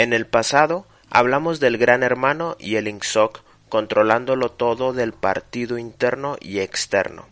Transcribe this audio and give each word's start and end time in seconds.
En 0.00 0.14
el 0.14 0.24
pasado 0.26 0.86
hablamos 1.10 1.60
del 1.60 1.76
Gran 1.76 2.02
Hermano 2.02 2.56
y 2.58 2.76
el 2.76 2.88
INSOC 2.88 3.42
controlándolo 3.68 4.50
todo 4.50 4.94
del 4.94 5.12
partido 5.12 5.76
interno 5.76 6.38
y 6.40 6.60
externo, 6.60 7.28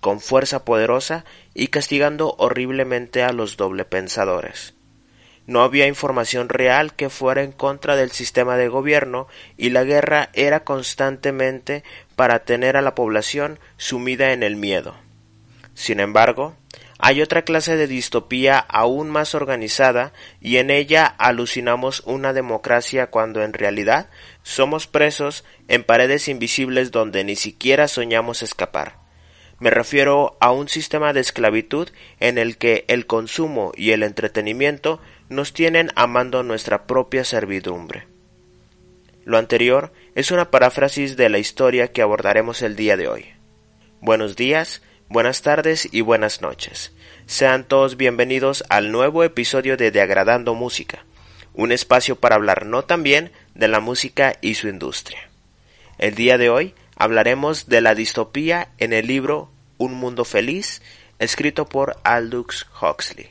con 0.00 0.20
fuerza 0.20 0.66
poderosa 0.66 1.24
y 1.54 1.68
castigando 1.68 2.34
horriblemente 2.36 3.22
a 3.22 3.32
los 3.32 3.56
doblepensadores. 3.56 4.74
No 5.46 5.62
había 5.62 5.86
información 5.86 6.50
real 6.50 6.92
que 6.92 7.08
fuera 7.08 7.42
en 7.42 7.52
contra 7.52 7.96
del 7.96 8.10
sistema 8.10 8.58
de 8.58 8.68
gobierno 8.68 9.26
y 9.56 9.70
la 9.70 9.84
guerra 9.84 10.28
era 10.34 10.62
constantemente 10.62 11.84
para 12.16 12.40
tener 12.40 12.76
a 12.76 12.82
la 12.82 12.94
población 12.94 13.58
sumida 13.78 14.34
en 14.34 14.42
el 14.42 14.56
miedo. 14.56 14.94
Sin 15.72 16.00
embargo, 16.00 16.54
hay 17.02 17.22
otra 17.22 17.42
clase 17.42 17.76
de 17.76 17.86
distopía 17.86 18.58
aún 18.58 19.10
más 19.10 19.34
organizada 19.34 20.12
y 20.40 20.58
en 20.58 20.70
ella 20.70 21.06
alucinamos 21.06 22.00
una 22.06 22.32
democracia 22.32 23.08
cuando 23.08 23.42
en 23.42 23.52
realidad 23.52 24.10
somos 24.42 24.86
presos 24.86 25.44
en 25.68 25.84
paredes 25.84 26.28
invisibles 26.28 26.90
donde 26.90 27.24
ni 27.24 27.36
siquiera 27.36 27.88
soñamos 27.88 28.42
escapar. 28.42 28.98
Me 29.58 29.70
refiero 29.70 30.38
a 30.40 30.52
un 30.52 30.68
sistema 30.68 31.12
de 31.12 31.20
esclavitud 31.20 31.88
en 32.18 32.38
el 32.38 32.56
que 32.56 32.84
el 32.88 33.06
consumo 33.06 33.72
y 33.76 33.90
el 33.90 34.02
entretenimiento 34.02 35.00
nos 35.28 35.52
tienen 35.52 35.90
amando 35.96 36.42
nuestra 36.42 36.86
propia 36.86 37.24
servidumbre. 37.24 38.06
Lo 39.24 39.36
anterior 39.36 39.92
es 40.14 40.30
una 40.30 40.50
paráfrasis 40.50 41.16
de 41.16 41.28
la 41.28 41.38
historia 41.38 41.92
que 41.92 42.02
abordaremos 42.02 42.62
el 42.62 42.74
día 42.74 42.96
de 42.96 43.08
hoy. 43.08 43.26
Buenos 44.00 44.34
días, 44.34 44.82
buenas 45.10 45.42
tardes 45.42 45.88
y 45.90 46.02
buenas 46.02 46.40
noches. 46.40 46.92
Sean 47.26 47.64
todos 47.64 47.96
bienvenidos 47.96 48.62
al 48.68 48.92
nuevo 48.92 49.24
episodio 49.24 49.76
de 49.76 49.90
De 49.90 50.00
Agradando 50.00 50.54
Música, 50.54 51.04
un 51.52 51.72
espacio 51.72 52.14
para 52.14 52.36
hablar 52.36 52.64
no 52.64 52.84
también 52.84 53.32
de 53.56 53.66
la 53.66 53.80
música 53.80 54.36
y 54.40 54.54
su 54.54 54.68
industria. 54.68 55.28
El 55.98 56.14
día 56.14 56.38
de 56.38 56.48
hoy 56.48 56.74
hablaremos 56.94 57.68
de 57.68 57.80
la 57.80 57.96
distopía 57.96 58.68
en 58.78 58.92
el 58.92 59.08
libro 59.08 59.50
Un 59.78 59.94
Mundo 59.94 60.24
Feliz, 60.24 60.80
escrito 61.18 61.68
por 61.68 61.96
Aldous 62.04 62.68
Huxley. 62.80 63.30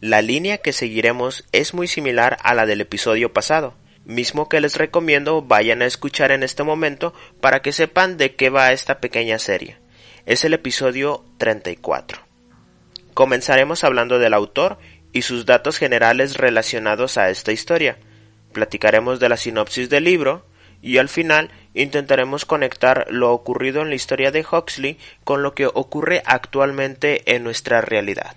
La 0.00 0.22
línea 0.22 0.56
que 0.56 0.72
seguiremos 0.72 1.44
es 1.52 1.74
muy 1.74 1.86
similar 1.86 2.38
a 2.42 2.54
la 2.54 2.64
del 2.64 2.80
episodio 2.80 3.30
pasado, 3.34 3.74
mismo 4.06 4.48
que 4.48 4.62
les 4.62 4.76
recomiendo 4.76 5.42
vayan 5.42 5.82
a 5.82 5.86
escuchar 5.86 6.32
en 6.32 6.42
este 6.42 6.62
momento 6.62 7.12
para 7.42 7.60
que 7.60 7.72
sepan 7.72 8.16
de 8.16 8.36
qué 8.36 8.48
va 8.48 8.72
esta 8.72 9.00
pequeña 9.00 9.38
serie 9.38 9.76
es 10.28 10.44
el 10.44 10.52
episodio 10.52 11.24
34. 11.38 12.20
Comenzaremos 13.14 13.82
hablando 13.82 14.18
del 14.18 14.34
autor 14.34 14.76
y 15.10 15.22
sus 15.22 15.46
datos 15.46 15.78
generales 15.78 16.36
relacionados 16.36 17.16
a 17.16 17.30
esta 17.30 17.50
historia. 17.50 17.96
Platicaremos 18.52 19.20
de 19.20 19.30
la 19.30 19.38
sinopsis 19.38 19.88
del 19.88 20.04
libro 20.04 20.44
y 20.82 20.98
al 20.98 21.08
final 21.08 21.50
intentaremos 21.72 22.44
conectar 22.44 23.06
lo 23.08 23.32
ocurrido 23.32 23.80
en 23.80 23.88
la 23.88 23.94
historia 23.94 24.30
de 24.30 24.44
Huxley 24.44 24.98
con 25.24 25.42
lo 25.42 25.54
que 25.54 25.64
ocurre 25.64 26.22
actualmente 26.26 27.34
en 27.34 27.42
nuestra 27.42 27.80
realidad, 27.80 28.36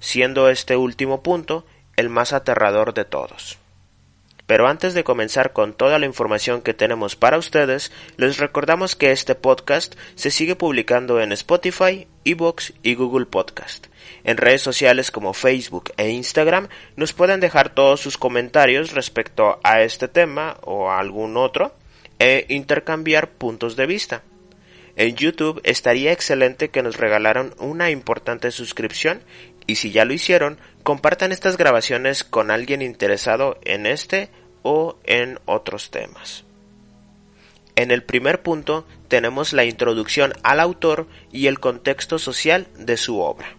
siendo 0.00 0.48
este 0.48 0.76
último 0.76 1.22
punto 1.22 1.66
el 1.96 2.08
más 2.08 2.32
aterrador 2.32 2.94
de 2.94 3.04
todos. 3.04 3.58
Pero 4.46 4.66
antes 4.66 4.94
de 4.94 5.04
comenzar 5.04 5.52
con 5.52 5.72
toda 5.72 5.98
la 5.98 6.06
información 6.06 6.62
que 6.62 6.74
tenemos 6.74 7.16
para 7.16 7.38
ustedes, 7.38 7.92
les 8.16 8.38
recordamos 8.38 8.96
que 8.96 9.12
este 9.12 9.34
podcast 9.34 9.94
se 10.14 10.30
sigue 10.30 10.56
publicando 10.56 11.20
en 11.20 11.32
Spotify, 11.32 12.06
Evox 12.24 12.72
y 12.82 12.94
Google 12.94 13.26
Podcast. 13.26 13.86
En 14.24 14.36
redes 14.36 14.62
sociales 14.62 15.10
como 15.10 15.32
Facebook 15.32 15.92
e 15.96 16.10
Instagram 16.10 16.68
nos 16.96 17.12
pueden 17.12 17.40
dejar 17.40 17.70
todos 17.70 18.00
sus 18.00 18.18
comentarios 18.18 18.92
respecto 18.92 19.60
a 19.62 19.82
este 19.82 20.08
tema 20.08 20.58
o 20.62 20.90
a 20.90 20.98
algún 20.98 21.36
otro 21.36 21.74
e 22.18 22.46
intercambiar 22.48 23.30
puntos 23.30 23.76
de 23.76 23.86
vista. 23.86 24.22
En 24.94 25.16
YouTube 25.16 25.60
estaría 25.64 26.12
excelente 26.12 26.68
que 26.68 26.82
nos 26.82 26.98
regalaran 26.98 27.54
una 27.58 27.90
importante 27.90 28.50
suscripción 28.50 29.22
y 29.66 29.76
si 29.76 29.90
ya 29.90 30.04
lo 30.04 30.12
hicieron, 30.12 30.58
compartan 30.82 31.32
estas 31.32 31.56
grabaciones 31.56 32.24
con 32.24 32.50
alguien 32.50 32.82
interesado 32.82 33.58
en 33.64 33.86
este 33.86 34.28
o 34.62 34.96
en 35.04 35.38
otros 35.44 35.90
temas. 35.90 36.44
En 37.74 37.90
el 37.90 38.02
primer 38.02 38.42
punto 38.42 38.86
tenemos 39.08 39.52
la 39.52 39.64
introducción 39.64 40.34
al 40.42 40.60
autor 40.60 41.06
y 41.32 41.46
el 41.46 41.58
contexto 41.58 42.18
social 42.18 42.66
de 42.78 42.96
su 42.96 43.20
obra. 43.20 43.56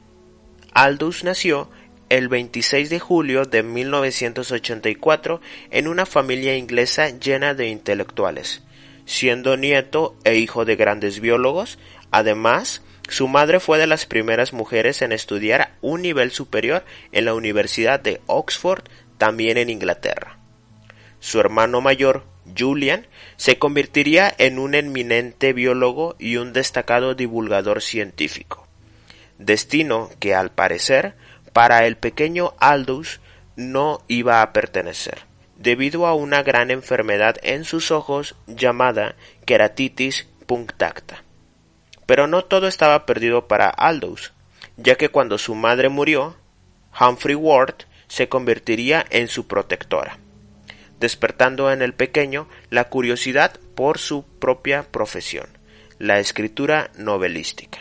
Aldous 0.74 1.24
nació 1.24 1.70
el 2.10 2.28
26 2.28 2.90
de 2.90 3.00
julio 3.00 3.46
de 3.46 3.64
1984 3.64 5.42
en 5.72 5.88
una 5.88 6.06
familia 6.06 6.56
inglesa 6.56 7.10
llena 7.10 7.56
de 7.56 7.70
intelectuales. 7.70 8.62
Siendo 9.06 9.58
nieto 9.58 10.16
e 10.24 10.38
hijo 10.38 10.64
de 10.64 10.76
grandes 10.76 11.20
biólogos, 11.20 11.80
además, 12.12 12.84
su 13.10 13.28
madre 13.28 13.60
fue 13.60 13.80
de 13.80 13.88
las 13.88 14.06
primeras 14.06 14.54
mujeres 14.54 15.02
en 15.02 15.12
estudiar 15.12 15.74
un 15.82 16.04
nivel 16.04 16.32
superior 16.32 16.86
en 17.12 17.26
la 17.26 17.34
Universidad 17.34 18.00
de 18.00 18.22
Oxford, 18.28 18.84
también 19.18 19.58
en 19.58 19.70
Inglaterra. 19.70 20.38
Su 21.24 21.40
hermano 21.40 21.80
mayor, 21.80 22.26
Julian, 22.54 23.08
se 23.38 23.58
convertiría 23.58 24.36
en 24.40 24.60
un 24.60 24.76
eminente 24.76 25.54
biólogo 25.54 26.18
y 26.20 26.36
un 26.36 26.52
destacado 26.52 27.16
divulgador 27.16 27.82
científico. 27.82 28.68
Destino 29.38 30.10
que, 30.20 30.36
al 30.36 30.52
parecer, 30.52 31.16
para 31.54 31.86
el 31.86 31.96
pequeño 31.96 32.56
Aldous 32.60 33.22
no 33.56 34.02
iba 34.10 34.42
a 34.42 34.52
pertenecer, 34.52 35.20
debido 35.56 36.08
a 36.08 36.14
una 36.14 36.44
gran 36.44 36.72
enfermedad 36.72 37.38
en 37.42 37.64
sus 37.64 37.92
ojos 37.92 38.36
llamada 38.46 39.16
queratitis 39.46 40.28
punctacta. 40.46 41.24
Pero 42.06 42.28
no 42.28 42.44
todo 42.44 42.68
estaba 42.68 43.06
perdido 43.06 43.48
para 43.48 43.70
Aldous, 43.70 44.34
ya 44.76 44.96
que 44.96 45.08
cuando 45.08 45.38
su 45.38 45.56
madre 45.56 45.88
murió, 45.88 46.36
Humphrey 47.00 47.36
Ward 47.36 47.86
se 48.10 48.28
convertiría 48.28 49.06
en 49.10 49.30
su 49.30 49.48
protectora 49.48 50.20
despertando 51.04 51.70
en 51.70 51.82
el 51.82 51.94
pequeño 51.94 52.48
la 52.70 52.86
curiosidad 52.86 53.60
por 53.76 53.98
su 53.98 54.24
propia 54.24 54.84
profesión, 54.90 55.50
la 56.00 56.20
escritura 56.20 56.92
novelística. 56.98 57.80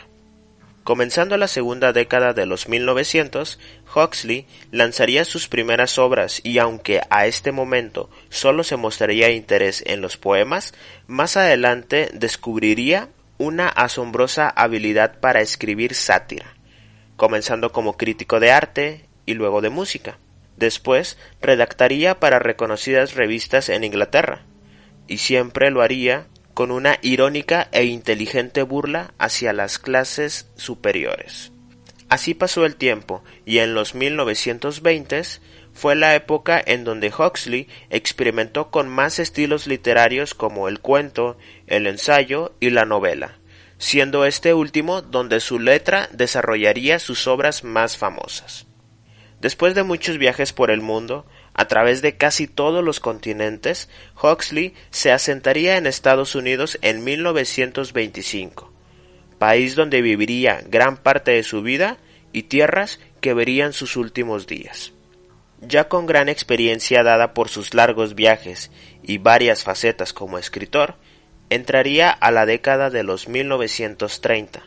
Comenzando 0.83 1.37
la 1.37 1.47
segunda 1.47 1.93
década 1.93 2.33
de 2.33 2.45
los 2.45 2.67
1900, 2.67 3.59
Huxley 3.95 4.45
lanzaría 4.71 5.23
sus 5.23 5.47
primeras 5.47 5.97
obras 5.97 6.41
y 6.43 6.57
aunque 6.57 6.99
a 7.09 7.25
este 7.25 7.53
momento 7.53 8.09
solo 8.27 8.65
se 8.65 8.75
mostraría 8.75 9.31
interés 9.31 9.81
en 9.87 10.01
los 10.01 10.17
poemas, 10.17 10.73
más 11.07 11.37
adelante 11.37 12.09
descubriría 12.13 13.07
una 13.37 13.69
asombrosa 13.69 14.49
habilidad 14.49 15.21
para 15.21 15.39
escribir 15.39 15.95
sátira, 15.95 16.57
comenzando 17.15 17.71
como 17.71 17.95
crítico 17.95 18.41
de 18.41 18.51
arte 18.51 19.05
y 19.25 19.35
luego 19.35 19.61
de 19.61 19.69
música. 19.69 20.17
Después 20.57 21.17
redactaría 21.41 22.19
para 22.19 22.39
reconocidas 22.39 23.15
revistas 23.15 23.69
en 23.69 23.83
Inglaterra, 23.83 24.43
y 25.07 25.17
siempre 25.17 25.71
lo 25.71 25.81
haría 25.81 26.27
con 26.53 26.71
una 26.71 26.99
irónica 27.01 27.67
e 27.71 27.85
inteligente 27.85 28.61
burla 28.61 29.13
hacia 29.17 29.53
las 29.53 29.79
clases 29.79 30.47
superiores. 30.55 31.51
Así 32.09 32.35
pasó 32.35 32.65
el 32.65 32.75
tiempo, 32.75 33.23
y 33.45 33.57
en 33.57 33.73
los 33.73 33.95
1920 33.95 35.23
fue 35.73 35.95
la 35.95 36.13
época 36.15 36.61
en 36.63 36.83
donde 36.83 37.11
Huxley 37.11 37.67
experimentó 37.89 38.69
con 38.69 38.87
más 38.87 39.17
estilos 39.17 39.65
literarios 39.65 40.35
como 40.35 40.67
el 40.67 40.79
cuento, 40.79 41.37
el 41.65 41.87
ensayo 41.87 42.53
y 42.59 42.69
la 42.69 42.85
novela, 42.85 43.39
siendo 43.79 44.25
este 44.25 44.53
último 44.53 45.01
donde 45.01 45.39
su 45.39 45.59
letra 45.59 46.07
desarrollaría 46.11 46.99
sus 46.99 47.25
obras 47.25 47.63
más 47.63 47.97
famosas. 47.97 48.67
Después 49.43 49.75
de 49.75 49.83
muchos 49.83 50.17
viajes 50.17 50.53
por 50.53 50.71
el 50.71 50.79
mundo, 50.79 51.25
a 51.53 51.65
través 51.65 52.01
de 52.01 52.15
casi 52.15 52.47
todos 52.47 52.81
los 52.81 53.01
continentes, 53.01 53.89
Huxley 54.21 54.73
se 54.89 55.11
asentaría 55.11 55.75
en 55.75 55.85
Estados 55.85 56.33
Unidos 56.35 56.79
en 56.81 57.03
1925, 57.03 58.71
país 59.39 59.75
donde 59.75 60.01
viviría 60.01 60.63
gran 60.65 60.95
parte 60.95 61.31
de 61.31 61.43
su 61.43 61.61
vida 61.61 61.97
y 62.31 62.43
tierras 62.43 63.01
que 63.19 63.33
verían 63.33 63.73
sus 63.73 63.97
últimos 63.97 64.47
días. 64.47 64.93
Ya 65.59 65.89
con 65.89 66.05
gran 66.05 66.29
experiencia 66.29 67.03
dada 67.03 67.33
por 67.33 67.49
sus 67.49 67.73
largos 67.73 68.15
viajes 68.15 68.71
y 69.03 69.17
varias 69.17 69.61
facetas 69.61 70.13
como 70.13 70.37
escritor, 70.37 70.95
entraría 71.49 72.11
a 72.11 72.31
la 72.31 72.45
década 72.45 72.89
de 72.89 73.03
los 73.03 73.27
1930, 73.27 74.63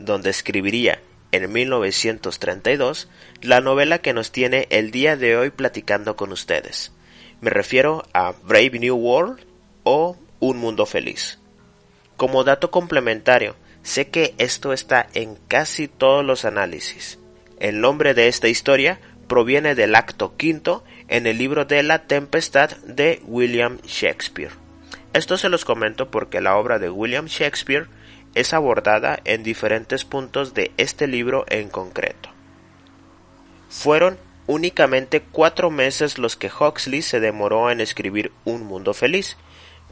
donde 0.00 0.30
escribiría 0.30 1.02
en 1.32 1.52
1932 1.52 3.08
la 3.42 3.60
novela 3.60 3.98
que 3.98 4.12
nos 4.12 4.32
tiene 4.32 4.66
el 4.70 4.90
día 4.90 5.16
de 5.16 5.36
hoy 5.36 5.50
platicando 5.50 6.16
con 6.16 6.32
ustedes. 6.32 6.92
Me 7.40 7.50
refiero 7.50 8.04
a 8.12 8.32
Brave 8.42 8.78
New 8.78 8.96
World 8.96 9.40
o 9.84 10.16
Un 10.40 10.58
Mundo 10.58 10.86
Feliz. 10.86 11.38
Como 12.16 12.44
dato 12.44 12.70
complementario, 12.70 13.54
sé 13.82 14.08
que 14.08 14.34
esto 14.38 14.72
está 14.72 15.08
en 15.14 15.36
casi 15.46 15.86
todos 15.86 16.24
los 16.24 16.44
análisis. 16.44 17.18
El 17.60 17.80
nombre 17.80 18.14
de 18.14 18.28
esta 18.28 18.48
historia 18.48 19.00
proviene 19.28 19.74
del 19.74 19.94
acto 19.94 20.36
quinto 20.36 20.82
en 21.06 21.26
el 21.26 21.38
libro 21.38 21.64
de 21.64 21.82
La 21.82 22.06
Tempestad 22.06 22.70
de 22.78 23.20
William 23.24 23.78
Shakespeare. 23.84 24.52
Esto 25.12 25.36
se 25.36 25.48
los 25.48 25.64
comento 25.64 26.10
porque 26.10 26.40
la 26.40 26.56
obra 26.56 26.78
de 26.78 26.90
William 26.90 27.26
Shakespeare 27.26 27.86
es 28.38 28.54
abordada 28.54 29.18
en 29.24 29.42
diferentes 29.42 30.04
puntos 30.04 30.54
de 30.54 30.70
este 30.76 31.08
libro 31.08 31.44
en 31.48 31.68
concreto. 31.68 32.30
Fueron 33.68 34.16
únicamente 34.46 35.22
cuatro 35.22 35.70
meses 35.70 36.18
los 36.18 36.36
que 36.36 36.48
Huxley 36.48 37.02
se 37.02 37.18
demoró 37.18 37.70
en 37.70 37.80
escribir 37.80 38.30
Un 38.44 38.64
Mundo 38.64 38.94
Feliz, 38.94 39.36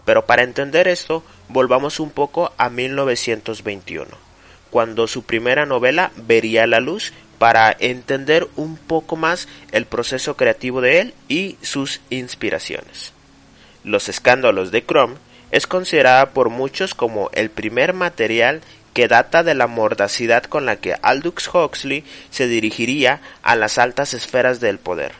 pero 0.04 0.26
para 0.26 0.44
entender 0.44 0.87
esto 0.87 1.25
volvamos 1.48 1.98
un 1.98 2.10
poco 2.10 2.52
a 2.56 2.70
1921, 2.70 4.06
cuando 4.70 5.08
su 5.08 5.25
primera 5.25 5.66
novela 5.66 6.12
vería 6.16 6.69
la 6.69 6.78
luz 6.78 7.12
para 7.38 7.76
entender 7.81 8.46
un 8.54 8.76
poco 8.76 9.16
más 9.16 9.49
el 9.72 9.87
proceso 9.87 10.37
creativo 10.37 10.81
de 10.81 11.00
él 11.00 11.14
y 11.28 11.56
sus 11.62 12.00
inspiraciones. 12.10 13.12
Los 13.82 14.08
escándalos 14.08 14.70
de 14.70 14.84
Crumb 14.84 15.16
es 15.56 15.66
considerada 15.66 16.32
por 16.32 16.50
muchos 16.50 16.94
como 16.94 17.30
el 17.32 17.48
primer 17.48 17.94
material 17.94 18.60
que 18.92 19.08
data 19.08 19.42
de 19.42 19.54
la 19.54 19.66
mordacidad 19.66 20.42
con 20.42 20.66
la 20.66 20.76
que 20.76 20.96
Aldous 21.00 21.48
Huxley 21.48 22.04
se 22.28 22.46
dirigiría 22.46 23.22
a 23.42 23.56
las 23.56 23.78
altas 23.78 24.12
esferas 24.12 24.60
del 24.60 24.78
poder, 24.78 25.12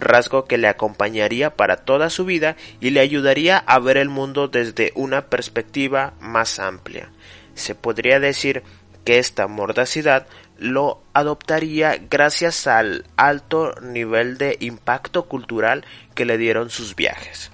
rasgo 0.00 0.46
que 0.46 0.58
le 0.58 0.66
acompañaría 0.66 1.50
para 1.50 1.76
toda 1.76 2.10
su 2.10 2.24
vida 2.24 2.56
y 2.80 2.90
le 2.90 2.98
ayudaría 2.98 3.56
a 3.56 3.78
ver 3.78 3.96
el 3.96 4.08
mundo 4.08 4.48
desde 4.48 4.90
una 4.96 5.26
perspectiva 5.26 6.14
más 6.18 6.58
amplia. 6.58 7.10
Se 7.54 7.76
podría 7.76 8.18
decir 8.18 8.64
que 9.04 9.20
esta 9.20 9.46
mordacidad 9.46 10.26
lo 10.58 11.04
adoptaría 11.12 12.00
gracias 12.10 12.66
al 12.66 13.04
alto 13.14 13.76
nivel 13.80 14.38
de 14.38 14.56
impacto 14.58 15.26
cultural 15.26 15.84
que 16.16 16.24
le 16.24 16.36
dieron 16.36 16.68
sus 16.68 16.96
viajes. 16.96 17.53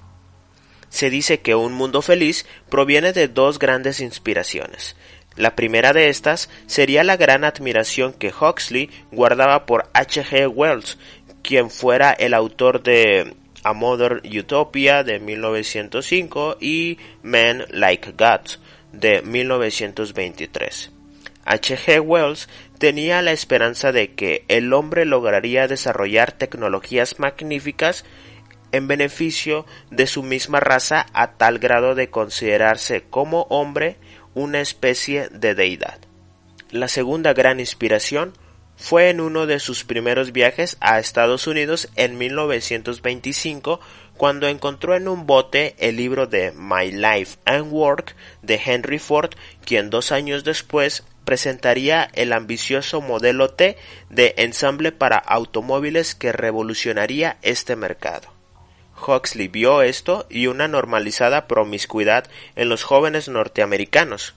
Se 0.91 1.09
dice 1.09 1.39
que 1.39 1.55
Un 1.55 1.73
Mundo 1.73 2.03
Feliz 2.03 2.45
proviene 2.69 3.13
de 3.13 3.27
dos 3.27 3.57
grandes 3.57 3.99
inspiraciones, 3.99 4.95
la 5.37 5.55
primera 5.55 5.93
de 5.93 6.09
estas 6.09 6.49
sería 6.67 7.03
la 7.03 7.15
gran 7.15 7.45
admiración 7.45 8.11
que 8.13 8.33
Huxley 8.37 8.89
guardaba 9.11 9.65
por 9.65 9.89
H. 9.93 10.23
G. 10.25 10.51
Wells, 10.53 10.97
quien 11.41 11.69
fuera 11.69 12.11
el 12.11 12.33
autor 12.33 12.83
de 12.83 13.33
A 13.63 13.73
Modern 13.73 14.21
Utopia 14.37 15.03
de 15.03 15.19
1905 15.19 16.57
y 16.59 16.97
Men 17.23 17.63
Like 17.69 18.11
Gods 18.11 18.59
de 18.91 19.21
1923. 19.21 20.91
H. 21.45 21.77
G. 21.77 22.01
Wells 22.01 22.49
tenía 22.77 23.21
la 23.21 23.31
esperanza 23.31 23.93
de 23.93 24.13
que 24.13 24.43
el 24.49 24.73
hombre 24.73 25.05
lograría 25.05 25.67
desarrollar 25.69 26.33
tecnologías 26.33 27.19
magníficas 27.19 28.03
en 28.71 28.87
beneficio 28.87 29.65
de 29.89 30.07
su 30.07 30.23
misma 30.23 30.59
raza 30.59 31.05
a 31.13 31.33
tal 31.33 31.59
grado 31.59 31.95
de 31.95 32.09
considerarse 32.09 33.03
como 33.09 33.43
hombre 33.49 33.97
una 34.33 34.61
especie 34.61 35.29
de 35.29 35.55
deidad. 35.55 35.99
La 36.69 36.87
segunda 36.87 37.33
gran 37.33 37.59
inspiración 37.59 38.33
fue 38.77 39.09
en 39.09 39.21
uno 39.21 39.45
de 39.45 39.59
sus 39.59 39.83
primeros 39.83 40.31
viajes 40.31 40.77
a 40.79 40.99
Estados 40.99 41.45
Unidos 41.45 41.89
en 41.95 42.17
1925 42.17 43.79
cuando 44.17 44.47
encontró 44.47 44.95
en 44.95 45.07
un 45.07 45.25
bote 45.25 45.75
el 45.77 45.97
libro 45.97 46.27
de 46.27 46.51
My 46.51 46.91
Life 46.91 47.37
and 47.45 47.71
Work 47.71 48.15
de 48.41 48.59
Henry 48.63 48.99
Ford, 48.99 49.31
quien 49.65 49.89
dos 49.89 50.11
años 50.11 50.43
después 50.43 51.03
presentaría 51.25 52.09
el 52.13 52.33
ambicioso 52.33 53.01
modelo 53.01 53.51
T 53.51 53.77
de 54.09 54.33
ensamble 54.37 54.91
para 54.91 55.17
automóviles 55.17 56.15
que 56.15 56.31
revolucionaría 56.31 57.37
este 57.41 57.75
mercado. 57.75 58.30
Huxley 59.05 59.47
vio 59.47 59.81
esto 59.81 60.27
y 60.29 60.47
una 60.47 60.67
normalizada 60.67 61.47
promiscuidad 61.47 62.25
en 62.55 62.69
los 62.69 62.83
jóvenes 62.83 63.29
norteamericanos. 63.29 64.35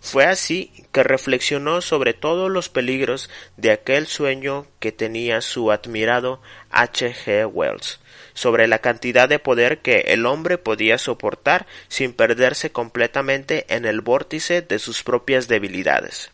Fue 0.00 0.24
así 0.26 0.72
que 0.92 1.02
reflexionó 1.02 1.80
sobre 1.80 2.14
todos 2.14 2.50
los 2.50 2.68
peligros 2.68 3.28
de 3.56 3.72
aquel 3.72 4.06
sueño 4.06 4.66
que 4.78 4.92
tenía 4.92 5.40
su 5.40 5.72
admirado 5.72 6.40
H. 6.70 7.14
G. 7.14 7.50
Wells, 7.52 8.00
sobre 8.32 8.68
la 8.68 8.78
cantidad 8.78 9.28
de 9.28 9.40
poder 9.40 9.80
que 9.80 10.00
el 10.08 10.24
hombre 10.24 10.56
podía 10.56 10.98
soportar 10.98 11.66
sin 11.88 12.12
perderse 12.12 12.70
completamente 12.70 13.66
en 13.68 13.84
el 13.84 14.00
vórtice 14.00 14.62
de 14.62 14.78
sus 14.78 15.02
propias 15.02 15.48
debilidades. 15.48 16.30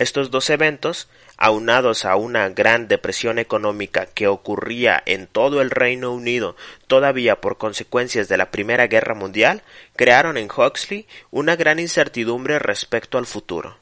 Estos 0.00 0.30
dos 0.30 0.48
eventos 0.48 1.10
aunados 1.36 2.06
a 2.06 2.16
una 2.16 2.48
gran 2.48 2.88
depresión 2.88 3.38
económica 3.38 4.06
que 4.06 4.28
ocurría 4.28 5.02
en 5.04 5.26
todo 5.26 5.60
el 5.60 5.70
Reino 5.70 6.10
Unido 6.10 6.56
todavía 6.86 7.42
por 7.42 7.58
consecuencias 7.58 8.26
de 8.26 8.38
la 8.38 8.50
Primera 8.50 8.86
Guerra 8.86 9.14
Mundial, 9.14 9.62
crearon 9.96 10.38
en 10.38 10.48
Huxley 10.50 11.06
una 11.30 11.54
gran 11.54 11.78
incertidumbre 11.78 12.58
respecto 12.58 13.18
al 13.18 13.26
futuro, 13.26 13.76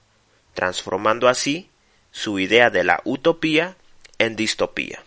transformando 0.55 1.29
así 1.29 1.70
su 2.11 2.41
idea 2.41 2.69
de 2.70 2.82
la 2.82 3.00
utopía 3.05 3.76
en 4.19 4.35
distopía. 4.35 5.05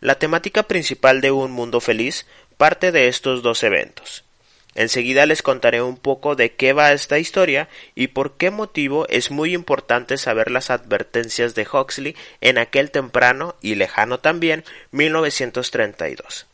La 0.00 0.18
temática 0.18 0.62
principal 0.62 1.20
de 1.20 1.30
Un 1.30 1.50
Mundo 1.50 1.78
Feliz 1.78 2.24
parte 2.56 2.90
de 2.90 3.08
estos 3.08 3.42
dos 3.42 3.62
eventos, 3.62 4.24
Enseguida 4.76 5.24
les 5.24 5.40
contaré 5.40 5.80
un 5.80 5.96
poco 5.96 6.36
de 6.36 6.52
qué 6.52 6.74
va 6.74 6.92
esta 6.92 7.18
historia 7.18 7.68
y 7.94 8.08
por 8.08 8.36
qué 8.36 8.50
motivo 8.50 9.06
es 9.08 9.30
muy 9.30 9.54
importante 9.54 10.18
saber 10.18 10.50
las 10.50 10.68
advertencias 10.68 11.54
de 11.54 11.66
Huxley 11.66 12.14
en 12.42 12.58
aquel 12.58 12.90
temprano 12.90 13.56
y 13.62 13.76
lejano 13.76 14.20
también 14.20 14.64
1932. 14.90 16.46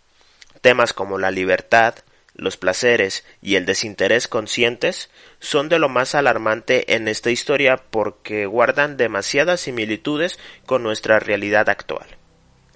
Temas 0.61 0.93
como 0.93 1.19
la 1.19 1.33
libertad, 1.33 1.97
los 2.37 2.57
placeres 2.57 3.25
y 3.43 3.57
el 3.57 3.67
desinterés 3.67 4.29
conscientes 4.29 5.11
son 5.41 5.69
de 5.69 5.81
lo 5.81 5.89
más 5.89 6.15
alarmante 6.15 6.95
en 6.95 7.09
esta 7.09 7.31
historia 7.31 7.77
porque 7.91 8.47
guardan 8.47 8.97
demasiadas 8.97 9.63
similitudes 9.63 10.39
con 10.65 10.85
nuestra 10.85 11.19
realidad 11.19 11.69
actual. 11.69 12.07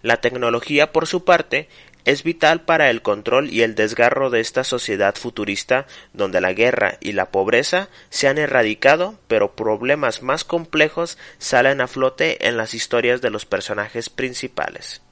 La 0.03 0.21
tecnología, 0.21 0.91
por 0.91 1.07
su 1.07 1.25
parte, 1.25 1.69
es 2.07 2.23
vital 2.23 2.63
para 2.63 2.89
el 2.89 3.03
control 3.03 3.53
y 3.53 3.63
el 3.63 3.75
desgarro 3.75 4.31
de 4.31 4.41
esta 4.41 4.63
sociedad 4.63 5.17
futurista 5.17 5.87
donde 6.13 6.41
la 6.41 6.53
guerra 6.53 6.99
y 7.01 7.13
la 7.13 7.33
pobreza 7.33 7.89
se 8.11 8.29
han 8.29 8.39
erradicado, 8.39 9.19
pero 9.27 9.57
problemas 9.57 10.23
más 10.23 10.45
complejos 10.45 11.19
salen 11.39 11.81
a 11.81 11.89
flote 11.89 12.47
en 12.47 12.57
las 12.57 12.75
historias 12.75 13.21
de 13.21 13.31
los 13.31 13.45
personajes 13.45 14.09
principales. 14.09 15.03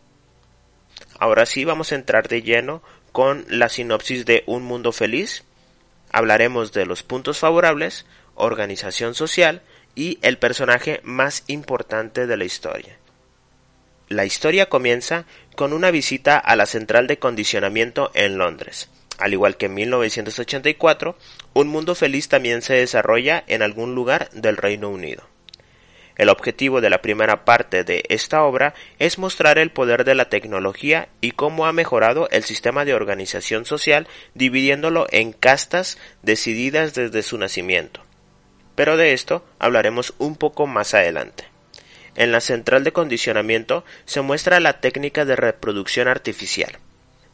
Ahora 1.19 1.47
sí 1.47 1.65
vamos 1.65 1.91
a 1.91 1.97
entrar 1.97 2.29
de 2.29 2.43
lleno 2.43 2.81
con 3.11 3.45
la 3.49 3.69
sinopsis 3.69 4.25
de 4.25 4.45
Un 4.47 4.63
Mundo 4.63 4.93
Feliz. 4.93 5.43
Hablaremos 6.13 6.73
de 6.73 6.87
los 6.87 7.03
puntos 7.03 7.39
favorables, 7.41 8.07
organización 8.37 9.17
social 9.17 9.63
y 9.97 10.21
el 10.23 10.39
personaje 10.39 11.01
más 11.03 11.43
importante 11.49 12.29
de 12.29 12.37
la 12.37 12.45
historia. 12.45 12.99
La 14.09 14.27
historia 14.27 14.67
comienza 14.67 15.25
con 15.57 15.73
una 15.73 15.91
visita 15.91 16.37
a 16.37 16.57
la 16.57 16.67
central 16.67 17.07
de 17.07 17.19
condicionamiento 17.19 18.11
en 18.15 18.37
Londres. 18.37 18.91
Al 19.19 19.33
igual 19.33 19.57
que 19.57 19.67
en 19.67 19.75
1984, 19.75 21.17
Un 21.55 21.69
Mundo 21.69 21.95
Feliz 21.95 22.29
también 22.29 22.61
se 22.61 22.75
desarrolla 22.75 23.45
en 23.47 23.63
algún 23.63 23.95
lugar 23.95 24.29
del 24.33 24.59
Reino 24.59 24.91
Unido. 24.91 25.25
El 26.17 26.29
objetivo 26.29 26.81
de 26.81 26.91
la 26.91 27.01
primera 27.01 27.45
parte 27.45 27.83
de 27.83 28.05
esta 28.09 28.45
obra 28.45 28.75
es 28.99 29.19
mostrar 29.19 29.59
el 29.59 29.71
poder 29.71 30.05
de 30.05 30.15
la 30.15 30.29
tecnología 30.29 31.09
y 31.21 31.31
cómo 31.31 31.67
ha 31.67 31.73
mejorado 31.73 32.29
el 32.31 32.45
sistema 32.45 32.85
de 32.85 32.95
organización 32.95 33.65
social 33.65 34.07
dividiéndolo 34.35 35.07
en 35.11 35.33
castas 35.33 35.99
decididas 36.23 36.95
desde 36.95 37.23
su 37.23 37.39
nacimiento. 37.39 38.01
Pero 38.75 38.97
de 38.97 39.13
esto 39.13 39.45
hablaremos 39.59 40.15
un 40.19 40.37
poco 40.37 40.67
más 40.67 40.93
adelante. 40.95 41.54
En 42.17 42.31
la 42.31 42.41
central 42.41 42.85
de 42.85 42.93
condicionamiento 42.93 43.85
se 44.05 44.21
muestra 44.21 44.61
la 44.61 44.81
técnica 44.81 45.25
de 45.25 45.37
reproducción 45.37 46.09
artificial. 46.09 46.79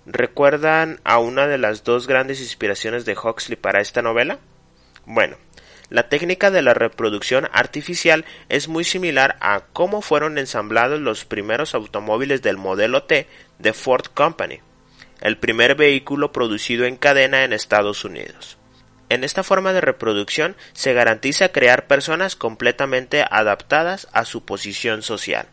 ¿Recuerdan 0.06 1.00
a 1.04 1.18
una 1.18 1.46
de 1.46 1.58
las 1.58 1.84
dos 1.84 2.06
grandes 2.06 2.40
inspiraciones 2.40 3.04
de 3.04 3.16
Huxley 3.16 3.56
para 3.56 3.80
esta 3.80 4.00
novela? 4.00 4.38
Bueno, 5.04 5.36
la 5.90 6.08
técnica 6.08 6.50
de 6.50 6.62
la 6.62 6.72
reproducción 6.72 7.48
artificial 7.52 8.24
es 8.48 8.68
muy 8.68 8.84
similar 8.84 9.36
a 9.40 9.64
cómo 9.72 10.00
fueron 10.00 10.38
ensamblados 10.38 11.00
los 11.00 11.24
primeros 11.24 11.74
automóviles 11.74 12.42
del 12.42 12.56
modelo 12.56 13.02
T 13.02 13.26
de 13.58 13.72
Ford 13.72 14.06
Company, 14.14 14.60
el 15.20 15.36
primer 15.36 15.74
vehículo 15.74 16.32
producido 16.32 16.86
en 16.86 16.96
cadena 16.96 17.44
en 17.44 17.52
Estados 17.52 18.04
Unidos. 18.04 18.59
En 19.10 19.24
esta 19.24 19.42
forma 19.42 19.72
de 19.72 19.80
reproducción 19.80 20.56
se 20.72 20.94
garantiza 20.94 21.50
crear 21.50 21.88
personas 21.88 22.36
completamente 22.36 23.24
adaptadas 23.28 24.06
a 24.12 24.24
su 24.24 24.44
posición 24.44 25.02
social. 25.02 25.48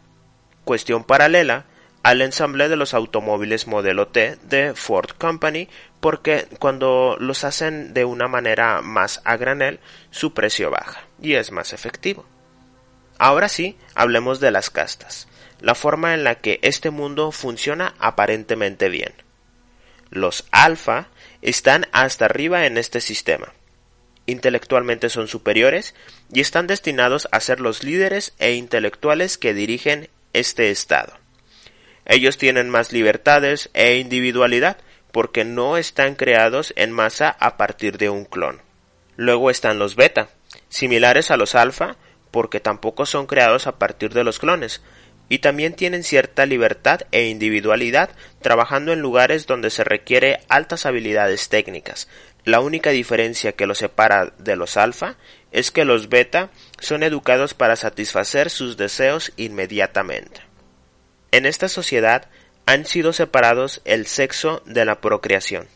Cuestión 0.63 1.03
paralela 1.03 1.65
al 2.03 2.21
ensamble 2.21 2.69
de 2.69 2.75
los 2.75 2.93
automóviles 2.93 3.65
modelo 3.65 4.09
T 4.09 4.37
de 4.43 4.75
Ford 4.75 5.09
Company 5.17 5.69
porque 5.99 6.47
cuando 6.59 7.17
los 7.19 7.43
hacen 7.43 7.95
de 7.95 8.05
una 8.05 8.27
manera 8.27 8.81
más 8.83 9.21
a 9.25 9.37
granel 9.37 9.79
su 10.11 10.35
precio 10.35 10.69
baja 10.69 11.01
y 11.19 11.33
es 11.33 11.51
más 11.51 11.73
efectivo. 11.73 12.25
Ahora 13.17 13.49
sí, 13.49 13.75
hablemos 13.95 14.39
de 14.39 14.51
las 14.51 14.69
castas. 14.69 15.27
la 15.59 15.73
forma 15.73 16.13
en 16.13 16.23
la 16.23 16.35
que 16.35 16.59
este 16.61 16.91
mundo 16.91 17.31
funciona 17.31 17.95
aparentemente 17.97 18.89
bien. 18.89 19.13
Los 20.11 20.45
alfa 20.51 21.07
están 21.41 21.87
hasta 21.91 22.25
arriba 22.25 22.65
en 22.65 22.77
este 22.77 23.01
sistema. 23.01 23.53
Intelectualmente 24.25 25.09
son 25.09 25.27
superiores 25.27 25.95
y 26.31 26.41
están 26.41 26.67
destinados 26.67 27.27
a 27.31 27.39
ser 27.39 27.61
los 27.61 27.83
líderes 27.83 28.33
e 28.39 28.53
intelectuales 28.53 29.37
que 29.37 29.53
dirigen 29.53 30.09
este 30.33 30.69
estado. 30.69 31.13
Ellos 32.05 32.37
tienen 32.37 32.69
más 32.69 32.91
libertades 32.91 33.69
e 33.73 33.97
individualidad 33.97 34.77
porque 35.11 35.45
no 35.45 35.77
están 35.77 36.15
creados 36.15 36.73
en 36.75 36.91
masa 36.91 37.29
a 37.39 37.57
partir 37.57 37.97
de 37.97 38.09
un 38.09 38.25
clon. 38.25 38.61
Luego 39.15 39.49
están 39.49 39.79
los 39.79 39.95
beta, 39.95 40.29
similares 40.69 41.31
a 41.31 41.37
los 41.37 41.55
alfa 41.55 41.95
porque 42.31 42.59
tampoco 42.59 43.05
son 43.05 43.25
creados 43.25 43.65
a 43.67 43.79
partir 43.79 44.13
de 44.13 44.23
los 44.23 44.39
clones, 44.39 44.81
y 45.29 45.39
también 45.39 45.73
tienen 45.73 46.03
cierta 46.03 46.45
libertad 46.45 47.01
e 47.11 47.27
individualidad 47.27 48.09
trabajando 48.41 48.93
en 48.93 49.01
lugares 49.01 49.45
donde 49.45 49.69
se 49.69 49.83
requiere 49.83 50.39
altas 50.47 50.85
habilidades 50.85 51.49
técnicas. 51.49 52.07
La 52.45 52.61
única 52.61 52.91
diferencia 52.91 53.51
que 53.51 53.65
los 53.65 53.79
separa 53.79 54.33
de 54.37 54.55
los 54.55 54.77
alfa 54.77 55.17
es 55.51 55.71
que 55.71 55.85
los 55.85 56.07
beta 56.09 56.49
son 56.79 57.03
educados 57.03 57.53
para 57.53 57.75
satisfacer 57.75 58.49
sus 58.49 58.77
deseos 58.77 59.33
inmediatamente. 59.35 60.41
En 61.31 61.45
esta 61.45 61.67
sociedad 61.67 62.29
han 62.65 62.85
sido 62.85 63.11
separados 63.11 63.81
el 63.85 64.07
sexo 64.07 64.61
de 64.65 64.85
la 64.85 65.01
procreación. 65.01 65.67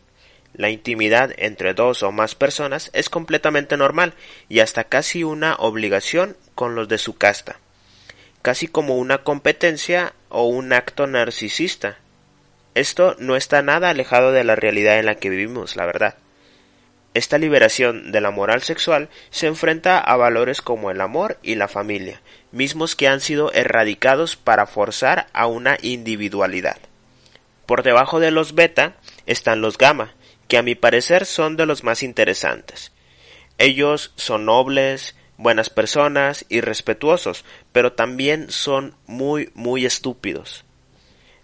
La 0.54 0.70
intimidad 0.70 1.34
entre 1.38 1.74
dos 1.74 2.04
o 2.04 2.12
más 2.12 2.36
personas 2.36 2.90
es 2.94 3.10
completamente 3.10 3.78
normal 3.78 4.14
y 4.50 4.60
hasta 4.60 4.84
casi 4.86 5.24
una 5.24 5.56
obligación 5.56 6.36
con 6.56 6.76
los 6.76 6.90
de 6.90 6.98
su 6.98 7.18
casta 7.18 7.61
casi 8.42 8.68
como 8.68 8.98
una 8.98 9.20
competencia 9.20 10.14
o 10.30 10.46
un 10.46 10.74
acto 10.74 11.08
narcisista. 11.08 11.98
Esto 12.74 13.16
no 13.20 13.36
está 13.36 13.62
nada 13.62 13.90
alejado 13.90 14.32
de 14.32 14.44
la 14.44 14.56
realidad 14.56 15.00
en 15.00 15.06
la 15.06 15.16
que 15.16 15.30
vivimos, 15.30 15.76
la 15.76 15.86
verdad. 15.86 16.16
Esta 17.14 17.38
liberación 17.38 18.14
de 18.14 18.22
la 18.22 18.32
moral 18.32 18.62
sexual 18.62 19.10
se 19.32 19.48
enfrenta 19.48 20.00
a 20.00 20.16
valores 20.16 20.62
como 20.62 20.92
el 20.92 21.02
amor 21.02 21.38
y 21.44 21.56
la 21.56 21.68
familia, 21.68 22.22
mismos 22.54 22.96
que 22.96 23.10
han 23.10 23.20
sido 23.20 23.52
erradicados 23.52 24.38
para 24.38 24.66
forzar 24.66 25.28
a 25.34 25.48
una 25.48 25.78
individualidad. 25.82 26.78
Por 27.66 27.84
debajo 27.84 28.22
de 28.22 28.32
los 28.32 28.56
beta 28.56 28.96
están 29.26 29.60
los 29.60 29.78
gamma, 29.78 30.14
que 30.48 30.58
a 30.58 30.64
mi 30.64 30.76
parecer 30.76 31.26
son 31.26 31.58
de 31.58 31.66
los 31.66 31.84
más 31.84 32.02
interesantes. 32.02 32.94
Ellos 33.58 34.14
son 34.16 34.46
nobles, 34.46 35.16
buenas 35.42 35.72
personas 35.72 36.46
y 36.50 36.62
respetuosos, 36.62 37.46
pero 37.72 37.94
también 37.94 38.52
son 38.52 38.96
muy 39.08 39.50
muy 39.56 39.86
estúpidos. 39.86 40.66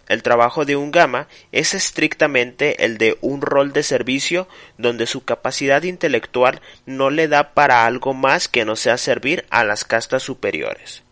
El 0.08 0.22
trabajo 0.22 0.64
de 0.64 0.76
un 0.76 0.90
gama 0.90 1.26
es 1.52 1.74
estrictamente 1.74 2.84
el 2.84 2.96
de 2.96 3.18
un 3.20 3.42
rol 3.42 3.72
de 3.72 3.82
servicio 3.82 4.48
donde 4.78 5.06
su 5.06 5.24
capacidad 5.24 5.82
intelectual 5.82 6.62
no 6.86 7.10
le 7.10 7.28
da 7.28 7.52
para 7.52 7.84
algo 7.84 8.14
más 8.14 8.48
que 8.48 8.64
no 8.64 8.76
sea 8.76 8.96
servir 8.96 9.44
a 9.50 9.64
las 9.64 9.84
castas 9.84 10.22
superiores. 10.22 11.02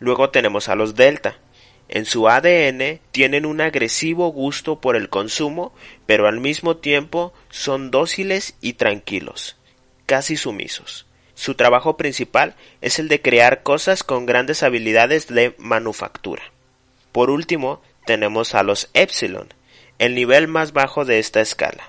Luego 0.00 0.30
tenemos 0.30 0.68
a 0.68 0.74
los 0.74 0.96
delta. 0.96 1.38
En 1.88 2.04
su 2.04 2.28
ADN 2.28 3.00
tienen 3.10 3.46
un 3.46 3.60
agresivo 3.60 4.28
gusto 4.28 4.80
por 4.80 4.96
el 4.96 5.08
consumo, 5.08 5.72
pero 6.06 6.28
al 6.28 6.40
mismo 6.40 6.76
tiempo 6.76 7.32
son 7.48 7.90
dóciles 7.90 8.54
y 8.60 8.74
tranquilos, 8.74 9.56
casi 10.06 10.36
sumisos. 10.36 11.06
Su 11.40 11.54
trabajo 11.54 11.96
principal 11.96 12.54
es 12.82 12.98
el 12.98 13.08
de 13.08 13.22
crear 13.22 13.62
cosas 13.62 14.04
con 14.04 14.26
grandes 14.26 14.62
habilidades 14.62 15.26
de 15.26 15.54
manufactura. 15.56 16.42
Por 17.12 17.30
último, 17.30 17.80
tenemos 18.04 18.54
a 18.54 18.62
los 18.62 18.90
Epsilon, 18.92 19.48
el 19.98 20.14
nivel 20.14 20.48
más 20.48 20.74
bajo 20.74 21.06
de 21.06 21.18
esta 21.18 21.40
escala. 21.40 21.88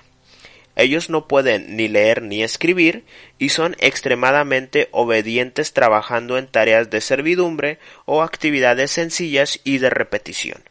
Ellos 0.74 1.10
no 1.10 1.28
pueden 1.28 1.76
ni 1.76 1.86
leer 1.88 2.22
ni 2.22 2.42
escribir 2.42 3.04
y 3.38 3.50
son 3.50 3.76
extremadamente 3.78 4.88
obedientes 4.90 5.74
trabajando 5.74 6.38
en 6.38 6.46
tareas 6.46 6.88
de 6.88 7.02
servidumbre 7.02 7.78
o 8.06 8.22
actividades 8.22 8.90
sencillas 8.90 9.60
y 9.64 9.76
de 9.76 9.90
repetición. 9.90 10.62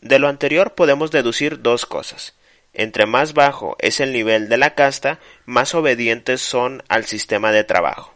De 0.00 0.18
lo 0.18 0.28
anterior 0.28 0.74
podemos 0.74 1.10
deducir 1.10 1.60
dos 1.60 1.84
cosas. 1.84 2.34
Entre 2.72 3.04
más 3.04 3.34
bajo 3.34 3.76
es 3.78 4.00
el 4.00 4.14
nivel 4.14 4.48
de 4.48 4.56
la 4.56 4.74
casta, 4.74 5.18
más 5.44 5.74
obedientes 5.74 6.40
son 6.40 6.82
al 6.88 7.04
sistema 7.04 7.52
de 7.52 7.64
trabajo. 7.64 8.12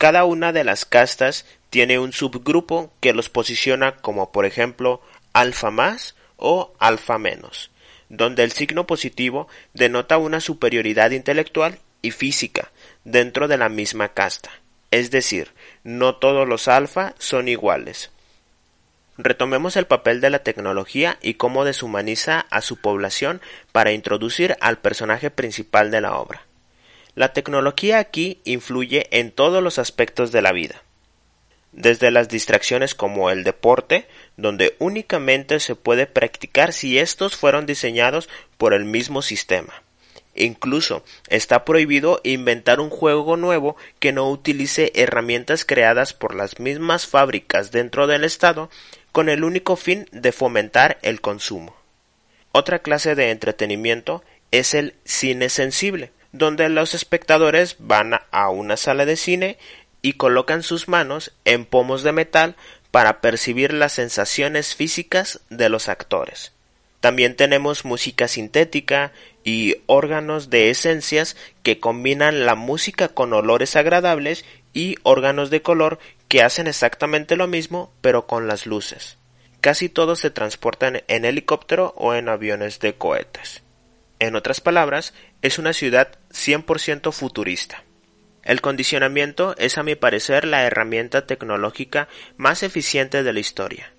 Cada 0.00 0.24
una 0.24 0.54
de 0.54 0.64
las 0.64 0.86
castas 0.86 1.44
tiene 1.68 1.98
un 1.98 2.14
subgrupo 2.14 2.90
que 3.00 3.12
los 3.12 3.28
posiciona 3.28 3.96
como 3.96 4.32
por 4.32 4.46
ejemplo 4.46 5.02
alfa 5.34 5.70
más 5.70 6.16
o 6.38 6.72
alfa 6.78 7.18
menos, 7.18 7.70
donde 8.08 8.42
el 8.42 8.50
signo 8.50 8.86
positivo 8.86 9.46
denota 9.74 10.16
una 10.16 10.40
superioridad 10.40 11.10
intelectual 11.10 11.80
y 12.00 12.12
física 12.12 12.72
dentro 13.04 13.46
de 13.46 13.58
la 13.58 13.68
misma 13.68 14.14
casta. 14.14 14.48
Es 14.90 15.10
decir, 15.10 15.52
no 15.84 16.16
todos 16.16 16.48
los 16.48 16.66
alfa 16.66 17.14
son 17.18 17.46
iguales. 17.48 18.10
Retomemos 19.18 19.76
el 19.76 19.86
papel 19.86 20.22
de 20.22 20.30
la 20.30 20.38
tecnología 20.38 21.18
y 21.20 21.34
cómo 21.34 21.66
deshumaniza 21.66 22.46
a 22.48 22.62
su 22.62 22.78
población 22.78 23.42
para 23.70 23.92
introducir 23.92 24.56
al 24.62 24.78
personaje 24.78 25.30
principal 25.30 25.90
de 25.90 26.00
la 26.00 26.16
obra. 26.16 26.46
La 27.14 27.32
tecnología 27.32 27.98
aquí 27.98 28.40
influye 28.44 29.06
en 29.10 29.32
todos 29.32 29.62
los 29.62 29.78
aspectos 29.78 30.30
de 30.30 30.42
la 30.42 30.52
vida, 30.52 30.82
desde 31.72 32.10
las 32.10 32.28
distracciones 32.28 32.94
como 32.94 33.30
el 33.30 33.42
deporte, 33.42 34.06
donde 34.36 34.76
únicamente 34.78 35.58
se 35.58 35.74
puede 35.74 36.06
practicar 36.06 36.72
si 36.72 36.98
estos 36.98 37.36
fueron 37.36 37.66
diseñados 37.66 38.28
por 38.58 38.74
el 38.74 38.84
mismo 38.84 39.22
sistema. 39.22 39.82
Incluso 40.36 41.04
está 41.28 41.64
prohibido 41.64 42.20
inventar 42.22 42.78
un 42.78 42.90
juego 42.90 43.36
nuevo 43.36 43.76
que 43.98 44.12
no 44.12 44.30
utilice 44.30 44.92
herramientas 44.94 45.64
creadas 45.64 46.14
por 46.14 46.36
las 46.36 46.60
mismas 46.60 47.06
fábricas 47.06 47.72
dentro 47.72 48.06
del 48.06 48.22
Estado 48.22 48.70
con 49.10 49.28
el 49.28 49.42
único 49.42 49.74
fin 49.74 50.06
de 50.12 50.30
fomentar 50.30 50.98
el 51.02 51.20
consumo. 51.20 51.74
Otra 52.52 52.78
clase 52.78 53.16
de 53.16 53.30
entretenimiento 53.30 54.22
es 54.52 54.74
el 54.74 54.94
cine 55.04 55.48
sensible, 55.48 56.12
donde 56.32 56.68
los 56.68 56.94
espectadores 56.94 57.76
van 57.78 58.20
a 58.30 58.50
una 58.50 58.76
sala 58.76 59.04
de 59.04 59.16
cine 59.16 59.58
y 60.02 60.14
colocan 60.14 60.62
sus 60.62 60.88
manos 60.88 61.32
en 61.44 61.64
pomos 61.64 62.02
de 62.02 62.12
metal 62.12 62.56
para 62.90 63.20
percibir 63.20 63.72
las 63.72 63.92
sensaciones 63.92 64.74
físicas 64.74 65.40
de 65.50 65.68
los 65.68 65.88
actores. 65.88 66.52
También 67.00 67.34
tenemos 67.34 67.84
música 67.84 68.28
sintética 68.28 69.12
y 69.42 69.76
órganos 69.86 70.50
de 70.50 70.70
esencias 70.70 71.36
que 71.62 71.80
combinan 71.80 72.44
la 72.44 72.54
música 72.54 73.08
con 73.08 73.32
olores 73.32 73.74
agradables 73.74 74.44
y 74.74 74.96
órganos 75.02 75.50
de 75.50 75.62
color 75.62 75.98
que 76.28 76.42
hacen 76.42 76.66
exactamente 76.66 77.36
lo 77.36 77.46
mismo 77.46 77.90
pero 78.02 78.26
con 78.26 78.46
las 78.46 78.66
luces. 78.66 79.16
Casi 79.60 79.88
todos 79.88 80.20
se 80.20 80.30
transportan 80.30 81.02
en 81.08 81.24
helicóptero 81.24 81.94
o 81.96 82.14
en 82.14 82.28
aviones 82.28 82.80
de 82.80 82.94
cohetes. 82.94 83.62
En 84.18 84.36
otras 84.36 84.60
palabras, 84.60 85.14
es 85.42 85.58
una 85.58 85.72
ciudad 85.72 86.18
100% 86.32 87.12
futurista. 87.12 87.84
El 88.42 88.60
condicionamiento 88.60 89.54
es 89.58 89.78
a 89.78 89.82
mi 89.82 89.94
parecer 89.94 90.44
la 90.44 90.64
herramienta 90.64 91.26
tecnológica 91.26 92.08
más 92.36 92.62
eficiente 92.62 93.22
de 93.22 93.32
la 93.32 93.40
historia. 93.40 93.92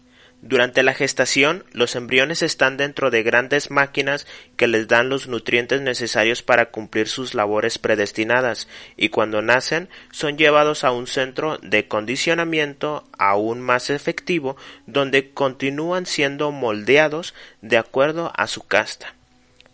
Durante 0.43 0.81
la 0.81 0.95
gestación, 0.95 1.65
los 1.71 1.95
embriones 1.95 2.41
están 2.41 2.75
dentro 2.75 3.11
de 3.11 3.21
grandes 3.21 3.69
máquinas 3.69 4.25
que 4.57 4.67
les 4.67 4.87
dan 4.87 5.07
los 5.07 5.27
nutrientes 5.27 5.81
necesarios 5.81 6.41
para 6.41 6.71
cumplir 6.71 7.07
sus 7.07 7.35
labores 7.35 7.77
predestinadas, 7.77 8.67
y 8.97 9.09
cuando 9.09 9.43
nacen 9.43 9.87
son 10.11 10.39
llevados 10.39 10.83
a 10.83 10.91
un 10.91 11.05
centro 11.05 11.59
de 11.59 11.87
condicionamiento 11.87 13.03
aún 13.19 13.61
más 13.61 13.91
efectivo 13.91 14.57
donde 14.87 15.29
continúan 15.29 16.07
siendo 16.07 16.51
moldeados 16.51 17.35
de 17.61 17.77
acuerdo 17.77 18.33
a 18.35 18.47
su 18.47 18.63
casta. 18.63 19.13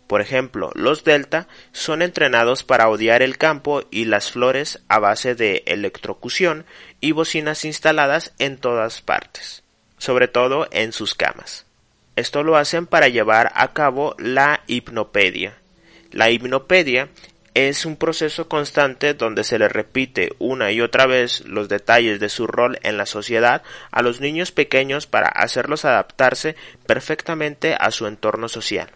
Por 0.08 0.22
ejemplo, 0.22 0.72
los 0.74 1.04
delta 1.04 1.48
son 1.72 2.00
entrenados 2.00 2.64
para 2.64 2.88
odiar 2.88 3.20
el 3.20 3.36
campo 3.36 3.82
y 3.90 4.06
las 4.06 4.32
flores 4.32 4.80
a 4.88 4.98
base 4.98 5.34
de 5.34 5.62
electrocución 5.66 6.64
y 7.00 7.12
bocinas 7.12 7.66
instaladas 7.66 8.32
en 8.38 8.56
todas 8.56 9.02
partes, 9.02 9.62
sobre 9.98 10.26
todo 10.26 10.66
en 10.72 10.92
sus 10.92 11.14
camas. 11.14 11.66
Esto 12.16 12.42
lo 12.42 12.56
hacen 12.56 12.86
para 12.86 13.08
llevar 13.08 13.52
a 13.54 13.74
cabo 13.74 14.16
la 14.18 14.62
hipnopedia. 14.66 15.58
La 16.10 16.30
hipnopedia 16.30 17.10
es 17.52 17.84
un 17.84 17.96
proceso 17.96 18.48
constante 18.48 19.12
donde 19.12 19.44
se 19.44 19.58
le 19.58 19.68
repite 19.68 20.30
una 20.38 20.72
y 20.72 20.80
otra 20.80 21.06
vez 21.06 21.44
los 21.44 21.68
detalles 21.68 22.18
de 22.18 22.30
su 22.30 22.46
rol 22.46 22.78
en 22.82 22.96
la 22.96 23.04
sociedad 23.04 23.62
a 23.90 24.00
los 24.00 24.22
niños 24.22 24.52
pequeños 24.52 25.06
para 25.06 25.28
hacerlos 25.28 25.84
adaptarse 25.84 26.56
perfectamente 26.86 27.76
a 27.78 27.90
su 27.90 28.06
entorno 28.06 28.48
social. 28.48 28.90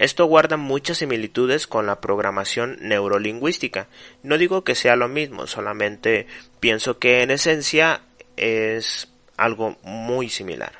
Esto 0.00 0.24
guarda 0.24 0.56
muchas 0.56 0.96
similitudes 0.96 1.66
con 1.66 1.84
la 1.84 2.00
programación 2.00 2.78
neurolingüística. 2.80 3.86
No 4.22 4.38
digo 4.38 4.64
que 4.64 4.74
sea 4.74 4.96
lo 4.96 5.08
mismo, 5.08 5.46
solamente 5.46 6.26
pienso 6.58 6.98
que 6.98 7.20
en 7.20 7.30
esencia 7.30 8.00
es 8.38 9.08
algo 9.36 9.76
muy 9.82 10.30
similar. 10.30 10.72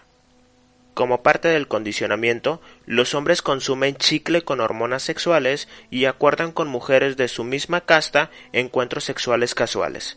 Como 0.94 1.22
parte 1.22 1.48
del 1.48 1.68
condicionamiento, 1.68 2.62
los 2.86 3.12
hombres 3.14 3.42
consumen 3.42 3.94
chicle 3.96 4.40
con 4.40 4.58
hormonas 4.58 5.02
sexuales 5.02 5.68
y 5.90 6.06
acuerdan 6.06 6.50
con 6.50 6.68
mujeres 6.68 7.18
de 7.18 7.28
su 7.28 7.44
misma 7.44 7.82
casta 7.82 8.30
encuentros 8.54 9.04
sexuales 9.04 9.54
casuales. 9.54 10.16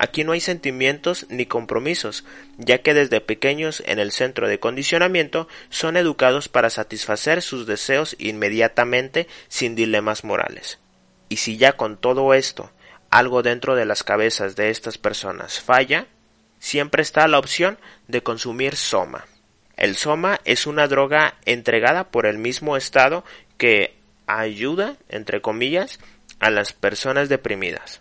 Aquí 0.00 0.22
no 0.22 0.30
hay 0.30 0.38
sentimientos 0.40 1.26
ni 1.28 1.46
compromisos, 1.46 2.24
ya 2.56 2.78
que 2.78 2.94
desde 2.94 3.20
pequeños 3.20 3.82
en 3.84 3.98
el 3.98 4.12
centro 4.12 4.46
de 4.46 4.60
condicionamiento 4.60 5.48
son 5.70 5.96
educados 5.96 6.48
para 6.48 6.70
satisfacer 6.70 7.42
sus 7.42 7.66
deseos 7.66 8.14
inmediatamente 8.20 9.26
sin 9.48 9.74
dilemas 9.74 10.22
morales. 10.22 10.78
Y 11.28 11.38
si 11.38 11.56
ya 11.56 11.72
con 11.72 11.96
todo 11.96 12.32
esto 12.32 12.70
algo 13.10 13.42
dentro 13.42 13.74
de 13.74 13.86
las 13.86 14.04
cabezas 14.04 14.54
de 14.54 14.70
estas 14.70 14.98
personas 14.98 15.58
falla, 15.58 16.06
siempre 16.60 17.02
está 17.02 17.26
la 17.26 17.40
opción 17.40 17.76
de 18.06 18.22
consumir 18.22 18.76
soma. 18.76 19.26
El 19.76 19.96
soma 19.96 20.40
es 20.44 20.68
una 20.68 20.86
droga 20.86 21.38
entregada 21.44 22.04
por 22.12 22.26
el 22.26 22.38
mismo 22.38 22.76
Estado 22.76 23.24
que 23.56 23.96
ayuda, 24.28 24.96
entre 25.08 25.40
comillas, 25.40 25.98
a 26.38 26.50
las 26.50 26.72
personas 26.72 27.28
deprimidas. 27.28 28.00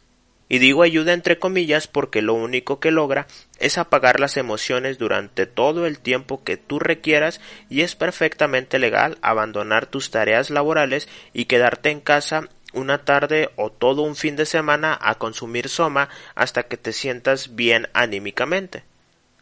Y 0.49 0.59
digo 0.59 0.83
ayuda 0.83 1.13
entre 1.13 1.39
comillas 1.39 1.87
porque 1.87 2.21
lo 2.21 2.33
único 2.33 2.79
que 2.79 2.91
logra 2.91 3.27
es 3.59 3.77
apagar 3.77 4.19
las 4.19 4.37
emociones 4.37 4.97
durante 4.97 5.45
todo 5.45 5.85
el 5.85 5.99
tiempo 5.99 6.43
que 6.43 6.57
tú 6.57 6.79
requieras 6.79 7.41
y 7.69 7.81
es 7.81 7.95
perfectamente 7.95 8.79
legal 8.79 9.17
abandonar 9.21 9.87
tus 9.87 10.09
tareas 10.09 10.49
laborales 10.49 11.09
y 11.33 11.45
quedarte 11.45 11.89
en 11.89 11.99
casa 11.99 12.49
una 12.73 13.03
tarde 13.05 13.49
o 13.55 13.71
todo 13.71 14.03
un 14.03 14.15
fin 14.15 14.35
de 14.35 14.45
semana 14.45 14.97
a 15.01 15.15
consumir 15.15 15.69
soma 15.69 16.09
hasta 16.35 16.63
que 16.63 16.77
te 16.77 16.93
sientas 16.93 17.55
bien 17.55 17.89
anímicamente. 17.93 18.83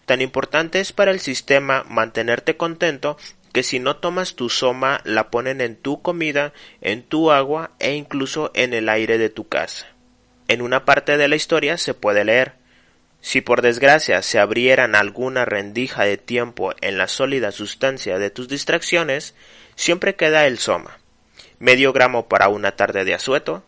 Tan 0.06 0.22
importante 0.22 0.80
es 0.80 0.92
para 0.92 1.12
el 1.12 1.20
sistema 1.20 1.84
mantenerte 1.90 2.58
contento 2.58 3.18
que 3.52 3.64
si 3.64 3.80
no 3.80 3.98
tomas 3.98 4.36
tu 4.36 4.50
soma 4.50 5.02
la 5.04 5.30
ponen 5.30 5.62
en 5.62 5.76
tu 5.76 6.02
comida, 6.02 6.54
en 6.82 7.04
tu 7.04 7.32
agua 7.32 7.72
e 7.80 7.96
incluso 7.96 8.52
en 8.54 8.74
el 8.74 8.90
aire 8.90 9.18
de 9.18 9.30
tu 9.30 9.48
casa. 9.48 9.95
En 10.48 10.62
una 10.62 10.86
parte 10.86 11.18
de 11.18 11.28
la 11.28 11.36
historia 11.36 11.78
se 11.78 11.94
puede 11.94 12.24
leer 12.24 12.54
si 13.26 13.42
por 13.42 13.64
desgracia 13.64 14.22
se 14.22 14.38
abrieran 14.38 14.94
alguna 14.94 15.46
rendija 15.46 16.04
de 16.04 16.16
tiempo 16.16 16.76
en 16.82 17.00
la 17.00 17.08
sólida 17.08 17.52
sustancia 17.52 18.20
de 18.20 18.30
tus 18.30 18.48
distracciones, 18.48 19.34
siempre 19.74 20.16
queda 20.16 20.46
el 20.46 20.60
soma. 20.60 21.00
Medio 21.58 21.92
gramo 21.92 22.28
para 22.28 22.50
una 22.50 22.74
tarde 22.74 23.04
de 23.04 23.16
asueto, 23.16 23.64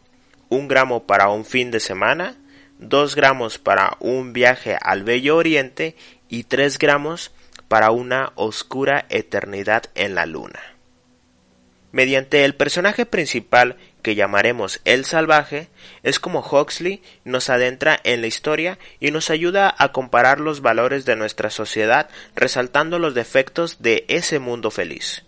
un 0.50 0.68
gramo 0.68 1.08
para 1.08 1.30
un 1.30 1.44
fin 1.44 1.72
de 1.72 1.80
semana, 1.80 2.36
dos 2.78 3.16
gramos 3.16 3.58
para 3.58 3.98
un 4.00 4.32
viaje 4.32 4.78
al 4.80 5.04
bello 5.04 5.38
oriente 5.38 5.96
y 6.30 6.44
tres 6.44 6.78
gramos 6.78 7.32
para 7.68 7.90
una 7.90 8.34
oscura 8.36 9.08
eternidad 9.10 9.86
en 9.96 10.14
la 10.14 10.28
luna. 10.28 10.62
Mediante 11.92 12.46
el 12.46 12.54
personaje 12.54 13.08
principal 13.08 13.78
que 14.08 14.16
llamaremos 14.16 14.80
El 14.86 15.04
Salvaje, 15.04 15.68
es 16.02 16.22
como 16.22 16.40
Huxley 16.40 17.02
nos 17.26 17.50
adentra 17.50 18.00
en 18.06 18.22
la 18.22 18.28
historia 18.28 18.80
y 19.02 19.12
nos 19.12 19.30
ayuda 19.30 19.76
a 19.78 19.92
comparar 19.92 20.40
los 20.40 20.62
valores 20.62 21.04
de 21.04 21.18
nuestra 21.18 21.50
sociedad 21.50 22.10
resaltando 22.34 23.00
los 23.00 23.16
defectos 23.16 23.82
de 23.82 24.06
ese 24.08 24.40
mundo 24.40 24.72
feliz. 24.72 25.26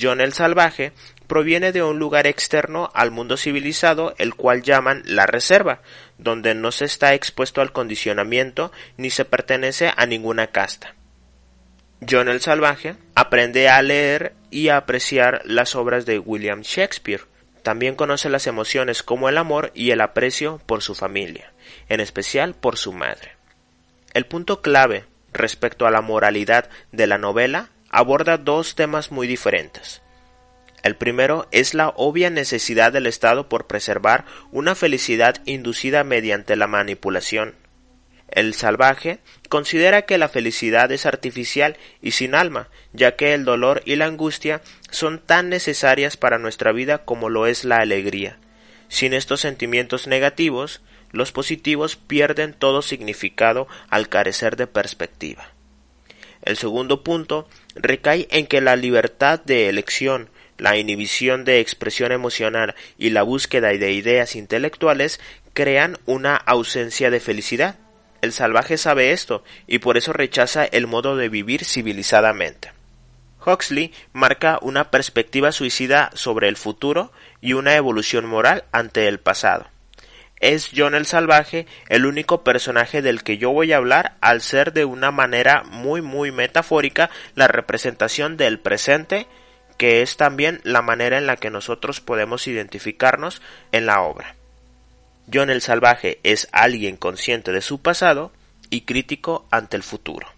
John 0.00 0.20
el 0.20 0.32
Salvaje 0.32 0.92
proviene 1.26 1.72
de 1.72 1.82
un 1.82 1.98
lugar 1.98 2.28
externo 2.28 2.88
al 2.94 3.10
mundo 3.10 3.36
civilizado, 3.36 4.14
el 4.18 4.36
cual 4.36 4.62
llaman 4.62 5.02
la 5.06 5.26
reserva, 5.26 5.82
donde 6.16 6.54
no 6.54 6.70
se 6.70 6.84
está 6.84 7.14
expuesto 7.14 7.62
al 7.62 7.72
condicionamiento 7.72 8.70
ni 8.96 9.10
se 9.10 9.24
pertenece 9.24 9.92
a 9.96 10.06
ninguna 10.06 10.52
casta. 10.52 10.94
John 12.08 12.28
el 12.28 12.40
Salvaje 12.40 12.94
aprende 13.16 13.68
a 13.68 13.82
leer 13.82 14.34
y 14.52 14.68
a 14.68 14.76
apreciar 14.76 15.42
las 15.46 15.74
obras 15.74 16.06
de 16.06 16.20
William 16.20 16.60
Shakespeare. 16.60 17.33
También 17.64 17.94
conoce 17.94 18.28
las 18.28 18.46
emociones 18.46 19.02
como 19.02 19.30
el 19.30 19.38
amor 19.38 19.72
y 19.74 19.90
el 19.90 20.02
aprecio 20.02 20.60
por 20.66 20.82
su 20.82 20.94
familia, 20.94 21.54
en 21.88 22.00
especial 22.00 22.54
por 22.54 22.76
su 22.76 22.92
madre. 22.92 23.32
El 24.12 24.26
punto 24.26 24.60
clave 24.60 25.06
respecto 25.32 25.86
a 25.86 25.90
la 25.90 26.02
moralidad 26.02 26.68
de 26.92 27.06
la 27.06 27.16
novela 27.16 27.70
aborda 27.88 28.36
dos 28.36 28.74
temas 28.74 29.10
muy 29.10 29.26
diferentes. 29.26 30.02
El 30.82 30.96
primero 30.96 31.48
es 31.52 31.72
la 31.72 31.88
obvia 31.96 32.28
necesidad 32.28 32.92
del 32.92 33.06
Estado 33.06 33.48
por 33.48 33.66
preservar 33.66 34.26
una 34.52 34.74
felicidad 34.74 35.36
inducida 35.46 36.04
mediante 36.04 36.56
la 36.56 36.66
manipulación. 36.66 37.54
El 38.34 38.54
salvaje 38.54 39.20
considera 39.48 40.02
que 40.02 40.18
la 40.18 40.28
felicidad 40.28 40.90
es 40.90 41.06
artificial 41.06 41.76
y 42.02 42.10
sin 42.10 42.34
alma, 42.34 42.68
ya 42.92 43.14
que 43.14 43.32
el 43.32 43.44
dolor 43.44 43.80
y 43.84 43.94
la 43.94 44.06
angustia 44.06 44.60
son 44.90 45.20
tan 45.20 45.48
necesarias 45.48 46.16
para 46.16 46.38
nuestra 46.38 46.72
vida 46.72 47.04
como 47.04 47.30
lo 47.30 47.46
es 47.46 47.64
la 47.64 47.78
alegría. 47.78 48.38
Sin 48.88 49.14
estos 49.14 49.40
sentimientos 49.40 50.08
negativos, 50.08 50.80
los 51.12 51.30
positivos 51.30 51.94
pierden 51.94 52.54
todo 52.54 52.82
significado 52.82 53.68
al 53.88 54.08
carecer 54.08 54.56
de 54.56 54.66
perspectiva. 54.66 55.50
El 56.42 56.56
segundo 56.56 57.04
punto 57.04 57.48
recae 57.76 58.26
en 58.32 58.48
que 58.48 58.60
la 58.60 58.74
libertad 58.74 59.40
de 59.40 59.68
elección 59.68 60.28
la 60.58 60.76
inhibición 60.76 61.44
de 61.44 61.60
expresión 61.60 62.12
emocional 62.12 62.74
y 62.96 63.10
la 63.10 63.22
búsqueda 63.22 63.68
de 63.68 63.92
ideas 63.92 64.36
intelectuales 64.36 65.20
crean 65.52 65.98
una 66.06 66.36
ausencia 66.36 67.10
de 67.10 67.20
felicidad. 67.20 67.76
El 68.24 68.32
salvaje 68.32 68.78
sabe 68.78 69.12
esto 69.12 69.44
y 69.66 69.80
por 69.80 69.98
eso 69.98 70.14
rechaza 70.14 70.64
el 70.64 70.86
modo 70.86 71.14
de 71.14 71.28
vivir 71.28 71.62
civilizadamente. 71.62 72.72
Huxley 73.44 73.92
marca 74.14 74.58
una 74.62 74.90
perspectiva 74.90 75.52
suicida 75.52 76.10
sobre 76.14 76.48
el 76.48 76.56
futuro 76.56 77.12
y 77.42 77.52
una 77.52 77.76
evolución 77.76 78.24
moral 78.24 78.64
ante 78.72 79.08
el 79.08 79.20
pasado. 79.20 79.66
Es 80.40 80.70
John 80.74 80.94
el 80.94 81.04
Salvaje 81.04 81.66
el 81.90 82.06
único 82.06 82.44
personaje 82.44 83.02
del 83.02 83.22
que 83.22 83.36
yo 83.36 83.50
voy 83.50 83.74
a 83.74 83.76
hablar 83.76 84.16
al 84.22 84.40
ser 84.40 84.72
de 84.72 84.86
una 84.86 85.10
manera 85.10 85.62
muy 85.64 86.00
muy 86.00 86.32
metafórica 86.32 87.10
la 87.34 87.46
representación 87.46 88.38
del 88.38 88.58
presente 88.58 89.26
que 89.76 90.00
es 90.00 90.16
también 90.16 90.62
la 90.64 90.80
manera 90.80 91.18
en 91.18 91.26
la 91.26 91.36
que 91.36 91.50
nosotros 91.50 92.00
podemos 92.00 92.46
identificarnos 92.46 93.42
en 93.70 93.84
la 93.84 94.00
obra. 94.00 94.34
John 95.32 95.50
el 95.50 95.62
Salvaje 95.62 96.20
es 96.22 96.48
alguien 96.52 96.96
consciente 96.96 97.52
de 97.52 97.62
su 97.62 97.80
pasado 97.80 98.32
y 98.70 98.82
crítico 98.82 99.46
ante 99.50 99.76
el 99.76 99.82
futuro. 99.82 100.28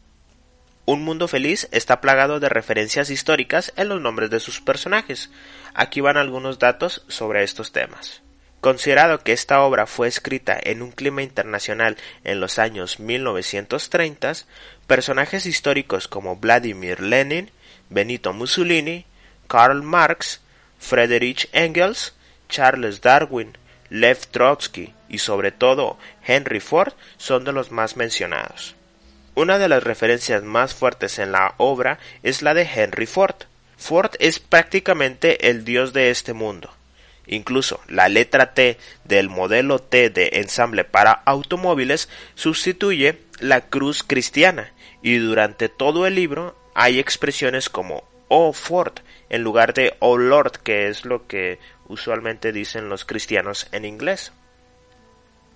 Un 0.85 1.03
mundo 1.03 1.27
feliz 1.27 1.69
está 1.73 2.01
plagado 2.01 2.39
de 2.39 2.49
referencias 2.49 3.11
históricas 3.11 3.73
en 3.77 3.89
los 3.89 4.01
nombres 4.01 4.31
de 4.31 4.39
sus 4.39 4.61
personajes. 4.61 5.31
Aquí 5.75 6.01
van 6.01 6.17
algunos 6.17 6.61
datos 6.61 7.05
sobre 7.09 7.43
estos 7.43 7.73
temas. 7.73 8.23
Considerado 8.61 9.19
que 9.21 9.33
esta 9.33 9.63
obra 9.63 9.87
fue 9.87 10.07
escrita 10.07 10.59
en 10.61 10.83
un 10.83 10.93
clima 10.93 11.23
internacional 11.23 11.97
en 12.23 12.41
los 12.41 12.59
años 12.59 13.01
1930, 13.01 14.33
personajes 14.87 15.47
históricos 15.47 16.09
como 16.09 16.37
Vladimir 16.37 17.01
Lenin, 17.01 17.51
Benito 17.91 18.33
Mussolini, 18.33 19.07
Karl 19.49 19.83
Marx, 19.83 20.41
Friedrich 20.79 21.49
Engels, 21.53 22.15
Charles 22.49 23.01
Darwin, 23.01 23.57
Lev 23.91 24.27
Trotsky 24.31 24.95
y 25.09 25.19
sobre 25.19 25.53
todo 25.53 25.99
Henry 26.27 26.61
Ford 26.61 26.93
son 27.17 27.45
de 27.45 27.53
los 27.53 27.71
más 27.71 27.97
mencionados. 27.97 28.75
Una 29.35 29.59
de 29.59 29.69
las 29.69 29.83
referencias 29.83 30.43
más 30.43 30.75
fuertes 30.75 31.19
en 31.19 31.33
la 31.33 31.55
obra 31.59 31.99
es 32.23 32.43
la 32.43 32.55
de 32.55 32.63
Henry 32.63 33.07
Ford. 33.07 33.37
Ford 33.77 34.13
es 34.19 34.39
prácticamente 34.39 35.51
el 35.51 35.65
dios 35.65 35.93
de 35.93 36.11
este 36.11 36.33
mundo. 36.33 36.71
Incluso 37.27 37.81
la 37.89 38.09
letra 38.09 38.55
T 38.55 38.79
del 39.05 39.29
modelo 39.29 39.79
T 39.79 40.11
de 40.11 40.31
ensamble 40.35 40.85
para 40.85 41.13
automóviles 41.13 42.09
sustituye 42.35 43.19
la 43.41 43.63
cruz 43.63 44.03
cristiana 44.03 44.73
y 45.03 45.19
durante 45.19 45.69
todo 45.69 46.07
el 46.07 46.15
libro 46.15 46.57
hay 46.75 46.99
expresiones 46.99 47.69
como 47.69 48.05
Oh 48.29 48.53
Ford 48.53 48.95
en 49.29 49.43
lugar 49.43 49.75
de 49.75 49.97
Oh 49.99 50.19
Lord, 50.19 50.59
que 50.63 50.89
es 50.89 51.05
lo 51.05 51.27
que 51.27 51.59
usualmente 51.89 52.53
dicen 52.53 52.89
los 52.89 53.05
cristianos 53.05 53.69
en 53.73 53.85
inglés. 53.85 54.33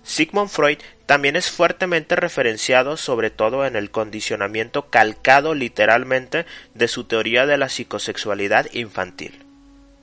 Sigmund 0.03 0.49
Freud 0.49 0.79
también 1.05 1.35
es 1.35 1.51
fuertemente 1.51 2.15
referenciado 2.15 2.97
sobre 2.97 3.29
todo 3.29 3.65
en 3.65 3.75
el 3.75 3.91
condicionamiento 3.91 4.89
calcado 4.89 5.53
literalmente 5.53 6.45
de 6.73 6.87
su 6.87 7.03
teoría 7.03 7.45
de 7.45 7.57
la 7.57 7.69
psicosexualidad 7.69 8.67
infantil. 8.73 9.45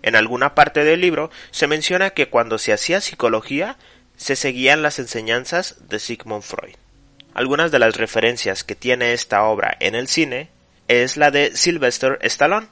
En 0.03 0.15
alguna 0.15 0.55
parte 0.55 0.85
del 0.85 1.01
libro 1.01 1.31
se 1.51 1.67
menciona 1.67 2.11
que 2.11 2.29
cuando 2.29 2.59
se 2.59 2.73
hacía 2.73 3.01
psicología 3.01 3.77
se 4.17 4.37
seguían 4.37 4.83
las 4.83 4.99
enseñanzas 4.99 5.89
de 5.89 5.99
Sigmund 5.99 6.43
Freud. 6.43 6.77
Algunas 7.35 7.71
de 7.71 7.79
las 7.79 7.97
referencias 7.97 8.65
que 8.65 8.75
tiene 8.75 9.13
esta 9.13 9.45
obra 9.45 9.77
en 9.81 9.95
el 9.95 10.09
cine 10.09 10.51
es 10.89 11.17
la 11.17 11.31
de 11.31 11.57
Sylvester 11.57 12.19
Stallone, 12.23 12.69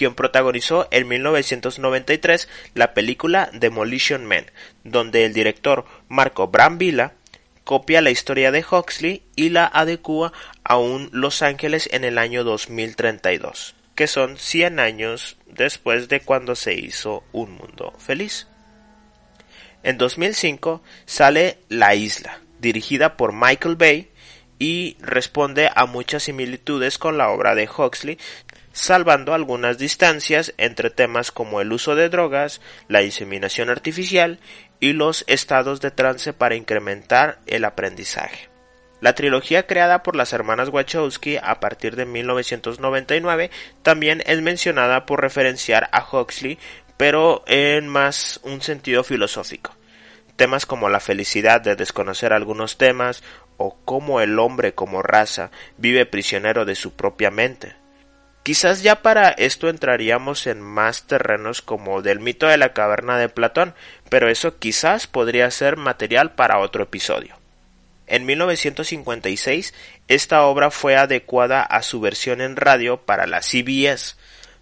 quien 0.00 0.14
protagonizó 0.14 0.88
en 0.92 1.08
1993 1.08 2.48
la 2.72 2.94
película 2.94 3.50
Demolition 3.52 4.24
Man, 4.24 4.46
donde 4.82 5.26
el 5.26 5.34
director 5.34 5.84
Marco 6.08 6.48
Brambilla 6.48 7.12
copia 7.64 8.00
la 8.00 8.10
historia 8.10 8.50
de 8.50 8.64
Huxley 8.64 9.22
y 9.36 9.50
la 9.50 9.66
adecua 9.66 10.32
a 10.64 10.78
un 10.78 11.10
Los 11.12 11.42
Ángeles 11.42 11.86
en 11.92 12.04
el 12.04 12.16
año 12.16 12.44
2032, 12.44 13.74
que 13.94 14.06
son 14.06 14.38
100 14.38 14.80
años 14.80 15.36
después 15.44 16.08
de 16.08 16.20
cuando 16.20 16.56
se 16.56 16.72
hizo 16.72 17.22
Un 17.32 17.50
Mundo 17.50 17.92
Feliz. 17.98 18.46
En 19.82 19.98
2005 19.98 20.82
sale 21.04 21.58
La 21.68 21.94
Isla, 21.94 22.40
dirigida 22.58 23.18
por 23.18 23.34
Michael 23.34 23.76
Bay 23.76 24.10
y 24.60 24.96
responde 25.00 25.70
a 25.74 25.86
muchas 25.86 26.22
similitudes 26.22 26.98
con 26.98 27.16
la 27.18 27.30
obra 27.30 27.54
de 27.54 27.68
Huxley, 27.68 28.18
salvando 28.72 29.34
algunas 29.34 29.78
distancias 29.78 30.54
entre 30.56 30.90
temas 30.90 31.32
como 31.32 31.60
el 31.60 31.72
uso 31.72 31.94
de 31.94 32.08
drogas, 32.08 32.60
la 32.88 33.02
inseminación 33.02 33.70
artificial 33.70 34.38
y 34.78 34.92
los 34.92 35.24
estados 35.26 35.80
de 35.80 35.90
trance 35.90 36.32
para 36.32 36.54
incrementar 36.54 37.38
el 37.46 37.64
aprendizaje. 37.64 38.48
La 39.00 39.14
trilogía 39.14 39.66
creada 39.66 40.02
por 40.02 40.14
las 40.14 40.32
hermanas 40.32 40.68
Wachowski 40.68 41.38
a 41.42 41.58
partir 41.58 41.96
de 41.96 42.04
1999 42.04 43.50
también 43.82 44.22
es 44.26 44.42
mencionada 44.42 45.06
por 45.06 45.22
referenciar 45.22 45.88
a 45.92 46.04
Huxley, 46.04 46.58
pero 46.98 47.42
en 47.46 47.88
más 47.88 48.40
un 48.42 48.60
sentido 48.60 49.02
filosófico. 49.02 49.74
Temas 50.36 50.66
como 50.66 50.90
la 50.90 51.00
felicidad 51.00 51.62
de 51.62 51.76
desconocer 51.76 52.32
algunos 52.32 52.76
temas 52.76 53.22
o 53.56 53.76
cómo 53.84 54.20
el 54.20 54.38
hombre 54.38 54.74
como 54.74 55.02
raza 55.02 55.50
vive 55.78 56.04
prisionero 56.04 56.66
de 56.66 56.74
su 56.74 56.92
propia 56.92 57.30
mente. 57.30 57.79
Quizás 58.50 58.82
ya 58.82 59.00
para 59.00 59.28
esto 59.28 59.68
entraríamos 59.68 60.48
en 60.48 60.60
más 60.60 61.04
terrenos 61.04 61.62
como 61.62 62.02
del 62.02 62.18
mito 62.18 62.48
de 62.48 62.56
la 62.56 62.72
caverna 62.72 63.16
de 63.16 63.28
Platón, 63.28 63.74
pero 64.08 64.28
eso 64.28 64.58
quizás 64.58 65.06
podría 65.06 65.48
ser 65.52 65.76
material 65.76 66.32
para 66.32 66.58
otro 66.58 66.82
episodio. 66.82 67.36
En 68.08 68.26
1956, 68.26 69.72
esta 70.08 70.42
obra 70.42 70.72
fue 70.72 70.96
adecuada 70.96 71.62
a 71.62 71.82
su 71.82 72.00
versión 72.00 72.40
en 72.40 72.56
radio 72.56 72.96
para 72.96 73.28
la 73.28 73.40
CBS. 73.40 74.16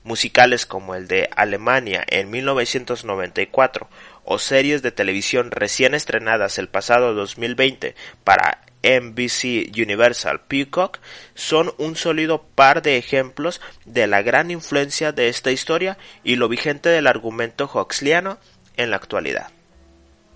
Musicales 0.04 0.66
como 0.66 0.94
el 0.94 1.08
de 1.08 1.30
Alemania 1.34 2.04
en 2.08 2.28
1994 2.28 3.88
o 4.22 4.38
series 4.38 4.82
de 4.82 4.92
televisión 4.92 5.50
recién 5.50 5.94
estrenadas 5.94 6.58
el 6.58 6.68
pasado 6.68 7.14
2020 7.14 7.94
para 8.22 8.67
NBC 8.82 9.76
Universal 9.76 10.40
Peacock 10.42 10.98
son 11.34 11.74
un 11.78 11.96
sólido 11.96 12.42
par 12.54 12.82
de 12.82 12.96
ejemplos 12.96 13.60
de 13.84 14.06
la 14.06 14.22
gran 14.22 14.50
influencia 14.50 15.12
de 15.12 15.28
esta 15.28 15.50
historia 15.50 15.98
y 16.22 16.36
lo 16.36 16.48
vigente 16.48 16.88
del 16.88 17.06
argumento 17.06 17.70
huxleyano 17.72 18.38
en 18.76 18.90
la 18.90 18.96
actualidad. 18.96 19.48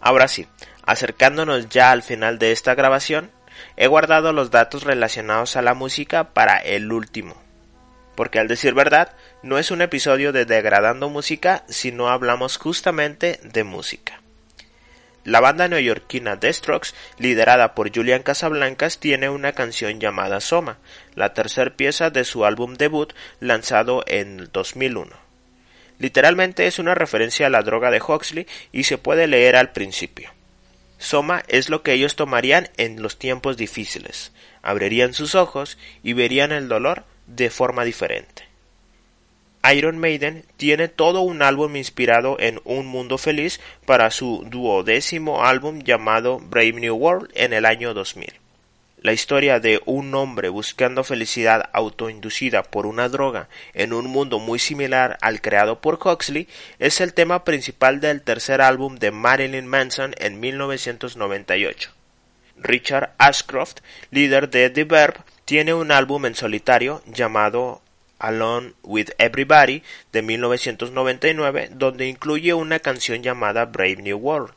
Ahora 0.01 0.27
sí, 0.29 0.47
acercándonos 0.85 1.69
ya 1.69 1.93
al 1.93 2.03
final 2.03 2.39
de 2.39 2.53
esta 2.53 2.75
grabación, 2.75 3.31
he 3.77 3.87
guardado 3.87 4.33
los 4.33 4.51
datos 4.51 4.83
relacionados 4.83 5.57
a 5.57 5.63
la 5.63 5.75
música 5.75 6.33
para 6.33 6.59
el 6.59 6.93
último, 6.93 7.41
porque 8.17 8.41
al 8.41 8.49
decir 8.49 8.75
verdad, 8.75 9.15
no 9.43 9.59
es 9.59 9.71
un 9.71 9.83
episodio 9.83 10.33
de 10.33 10.45
degradando 10.45 11.09
música, 11.09 11.65
sino 11.69 12.09
hablamos 12.09 12.57
justamente 12.57 13.39
de 13.45 13.63
música. 13.63 14.22
La 15.25 15.39
banda 15.39 15.69
neoyorquina 15.69 16.41
The 16.41 16.53
Strokes, 16.53 16.95
liderada 17.19 17.75
por 17.75 17.95
Julian 17.95 18.23
Casablancas, 18.23 18.99
tiene 18.99 19.29
una 19.29 19.53
canción 19.53 20.01
llamada 20.01 20.41
Soma, 20.41 20.79
la 21.15 21.33
tercera 21.33 21.77
pieza 21.77 22.11
de 22.11 22.25
su 22.25 22.45
álbum 22.45 22.75
debut 22.75 23.13
lanzado 23.39 24.03
en 24.09 24.49
2001. 24.53 25.15
Literalmente 26.01 26.67
es 26.67 26.81
una 26.81 26.97
referencia 26.97 27.47
a 27.47 27.51
la 27.51 27.63
droga 27.63 27.93
de 27.93 28.03
Huxley 28.03 28.49
y 28.73 28.85
se 28.85 28.99
puede 28.99 29.29
leer 29.29 29.55
al 29.55 29.71
principio. 29.71 30.33
Soma 30.99 31.45
es 31.47 31.69
lo 31.69 31.83
que 31.83 31.93
ellos 31.93 32.17
tomarían 32.17 32.69
en 32.77 33.01
los 33.01 33.19
tiempos 33.19 33.57
difíciles, 33.57 34.33
abrirían 34.63 35.15
sus 35.15 35.37
ojos 35.37 35.79
y 36.03 36.15
verían 36.15 36.51
el 36.51 36.67
dolor 36.67 37.05
de 37.29 37.51
forma 37.51 37.85
diferente. 37.85 38.52
Iron 39.71 39.99
Maiden 39.99 40.45
tiene 40.57 40.89
todo 40.89 41.21
un 41.21 41.41
álbum 41.41 41.77
inspirado 41.77 42.37
en 42.41 42.61
Un 42.65 42.87
Mundo 42.87 43.17
Feliz 43.17 43.61
para 43.87 44.11
su 44.11 44.45
duodécimo 44.49 45.45
álbum 45.45 45.83
llamado 45.83 46.41
Brave 46.41 46.73
New 46.73 46.97
World 46.97 47.31
en 47.35 47.53
el 47.53 47.65
año 47.65 47.95
2000. 47.95 48.43
La 49.03 49.13
historia 49.13 49.59
de 49.59 49.81
un 49.85 50.15
hombre 50.15 50.49
buscando 50.49 51.03
felicidad 51.03 51.71
autoinducida 51.73 52.63
por 52.63 52.87
una 52.87 53.09
droga 53.09 53.49
en 53.75 53.93
un 53.93 54.07
mundo 54.07 54.39
muy 54.39 54.61
similar 54.61 55.19
al 55.21 55.41
creado 55.41 55.81
por 55.81 55.95
Huxley 55.95 56.47
es 56.79 57.01
el 57.01 57.13
tema 57.13 57.43
principal 57.43 58.01
del 58.01 58.23
tercer 58.23 58.61
álbum 58.61 58.97
de 58.97 59.11
Marilyn 59.11 59.67
Manson 59.67 60.15
en 60.19 60.39
1998. 60.39 61.91
Richard 62.59 63.13
Ashcroft, 63.19 63.79
líder 64.11 64.51
de 64.51 64.71
The 64.71 64.85
Verb, 64.85 65.25
tiene 65.45 65.75
un 65.75 65.91
álbum 65.91 66.27
en 66.27 66.37
solitario 66.37 67.03
llamado 67.07 67.83
Alone 68.23 68.75
with 68.85 69.11
Everybody 69.19 69.83
de 70.13 70.23
1999, 70.23 71.71
donde 71.73 72.07
incluye 72.07 72.55
una 72.55 72.79
canción 72.79 73.23
llamada 73.23 73.65
Brave 73.65 73.97
New 73.97 74.17
World. 74.17 74.55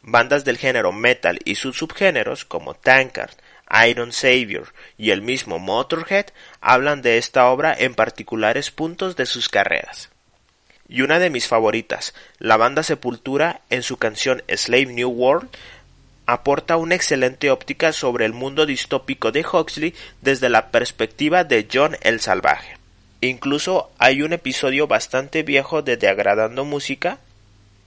Bandas 0.00 0.44
del 0.44 0.56
género 0.56 0.90
metal 0.90 1.38
y 1.44 1.54
sus 1.54 1.76
subgéneros 1.76 2.44
como 2.46 2.74
Tankard, 2.74 3.34
Iron 3.86 4.12
Savior 4.12 4.72
y 4.96 5.10
el 5.10 5.22
mismo 5.22 5.58
Motorhead 5.58 6.26
hablan 6.60 7.02
de 7.02 7.18
esta 7.18 7.46
obra 7.48 7.74
en 7.78 7.94
particulares 7.94 8.70
puntos 8.70 9.16
de 9.16 9.26
sus 9.26 9.48
carreras. 9.48 10.10
Y 10.88 11.02
una 11.02 11.18
de 11.18 11.30
mis 11.30 11.46
favoritas, 11.46 12.14
la 12.38 12.56
banda 12.56 12.82
Sepultura 12.82 13.60
en 13.70 13.82
su 13.82 13.96
canción 13.98 14.42
Slave 14.48 14.86
New 14.86 15.10
World 15.10 15.48
aporta 16.26 16.76
una 16.76 16.94
excelente 16.94 17.50
óptica 17.50 17.92
sobre 17.92 18.24
el 18.24 18.32
mundo 18.32 18.64
distópico 18.64 19.30
de 19.30 19.44
Huxley 19.44 19.94
desde 20.22 20.48
la 20.48 20.70
perspectiva 20.70 21.44
de 21.44 21.68
John 21.70 21.96
el 22.02 22.20
Salvaje. 22.20 22.83
Incluso 23.28 23.90
hay 23.96 24.20
un 24.20 24.34
episodio 24.34 24.86
bastante 24.86 25.42
viejo 25.42 25.80
de 25.80 25.96
De 25.96 26.08
Agradando 26.08 26.66
Música, 26.66 27.20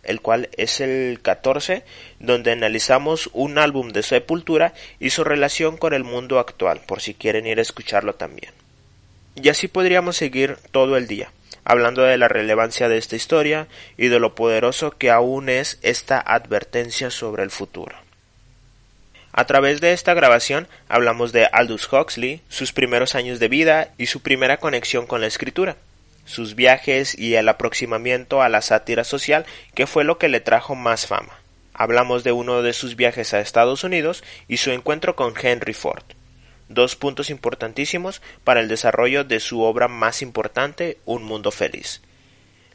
el 0.02 0.20
cual 0.20 0.50
es 0.58 0.82
el 0.82 1.20
14, 1.22 1.84
donde 2.20 2.54
analizamos 2.54 3.30
un 3.34 3.60
álbum 3.60 3.90
de 3.90 4.02
Sepultura 4.02 4.74
y 5.00 5.12
su 5.12 5.24
relación 5.24 5.78
con 5.78 5.94
el 5.94 6.04
mundo 6.04 6.40
actual, 6.40 6.82
por 6.88 7.02
si 7.02 7.14
quieren 7.14 7.46
ir 7.46 7.60
a 7.60 7.62
escucharlo 7.62 8.16
también. 8.16 8.52
Y 9.36 9.50
así 9.50 9.68
podríamos 9.68 10.18
seguir 10.18 10.58
todo 10.72 10.98
el 10.98 11.06
día, 11.06 11.32
hablando 11.64 12.02
de 12.02 12.18
la 12.18 12.28
relevancia 12.28 12.90
de 12.90 12.98
esta 12.98 13.16
historia 13.16 13.68
y 13.96 14.08
de 14.08 14.20
lo 14.20 14.34
poderoso 14.34 14.90
que 14.98 15.12
aún 15.12 15.50
es 15.50 15.78
esta 15.84 16.20
advertencia 16.20 17.12
sobre 17.12 17.44
el 17.44 17.52
futuro. 17.52 18.07
A 19.38 19.46
través 19.46 19.82
de 19.82 19.94
esta 19.94 20.16
grabación 20.16 20.68
hablamos 20.90 21.32
de 21.32 21.48
Aldous 21.52 21.88
Huxley, 21.94 22.42
sus 22.50 22.74
primeros 22.74 23.14
años 23.14 23.40
de 23.40 23.48
vida 23.48 23.94
y 24.00 24.08
su 24.08 24.24
primera 24.24 24.58
conexión 24.58 25.06
con 25.06 25.22
la 25.22 25.28
escritura, 25.28 25.78
sus 26.26 26.56
viajes 26.56 27.16
y 27.16 27.36
el 27.36 27.48
aproximamiento 27.48 28.42
a 28.42 28.50
la 28.50 28.64
sátira 28.64 29.04
social 29.04 29.46
que 29.76 29.86
fue 29.86 30.04
lo 30.04 30.18
que 30.18 30.28
le 30.28 30.40
trajo 30.40 30.74
más 30.74 31.06
fama. 31.06 31.40
Hablamos 31.76 32.24
de 32.24 32.32
uno 32.32 32.64
de 32.64 32.74
sus 32.74 32.96
viajes 32.96 33.36
a 33.36 33.40
Estados 33.40 33.84
Unidos 33.84 34.24
y 34.48 34.58
su 34.58 34.72
encuentro 34.72 35.16
con 35.16 35.36
Henry 35.40 35.76
Ford, 35.76 36.02
dos 36.68 36.96
puntos 36.96 37.30
importantísimos 37.30 38.24
para 38.44 38.60
el 38.60 38.68
desarrollo 38.68 39.24
de 39.24 39.40
su 39.40 39.62
obra 39.62 39.88
más 39.88 40.24
importante, 40.24 40.98
Un 41.06 41.22
Mundo 41.22 41.52
Feliz. 41.52 42.02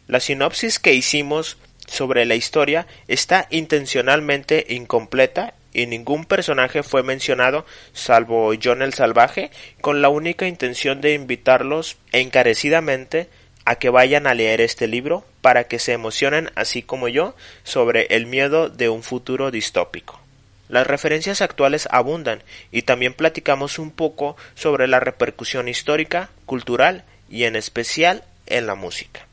La 0.07 0.21
sinopsis 0.21 0.79
que 0.79 0.95
hicimos 0.95 1.59
sobre 1.89 2.25
la 2.25 2.37
historia 2.37 2.87
está 3.09 3.49
intencionalmente 3.51 4.65
incompleta 4.69 5.55
y 5.73 5.87
ningún 5.87 6.25
personaje 6.25 6.83
fue 6.83 7.03
mencionado 7.03 7.65
salvo 7.93 8.53
John 8.63 8.83
el 8.83 8.93
Salvaje, 8.93 9.51
con 9.81 10.03
la 10.03 10.09
única 10.09 10.47
intención 10.47 11.01
de 11.01 11.15
invitarlos 11.15 11.97
encarecidamente 12.13 13.29
a 13.65 13.77
que 13.77 13.91
vayan 13.91 14.27
a 14.27 14.35
leer 14.35 14.61
este 14.61 14.87
libro 14.87 15.25
para 15.41 15.65
que 15.65 15.79
se 15.79 15.93
emocionen 15.93 16.51
así 16.55 16.83
como 16.83 17.09
yo 17.09 17.35
sobre 17.63 18.07
el 18.11 18.27
miedo 18.27 18.69
de 18.69 18.89
un 18.89 19.03
futuro 19.03 19.51
distópico. 19.51 20.21
Las 20.69 20.87
referencias 20.87 21.43
actuales 21.43 21.87
abundan 21.91 22.43
y 22.71 22.83
también 22.83 23.15
platicamos 23.15 23.79
un 23.79 23.91
poco 23.91 24.37
sobre 24.55 24.89
la 24.89 25.01
repercusión 25.01 25.69
histórica, 25.69 26.31
cultural 26.47 27.05
y 27.31 27.45
en 27.45 27.57
especial 27.57 28.25
en 28.47 28.67
la 28.67 28.75
música. 28.75 29.27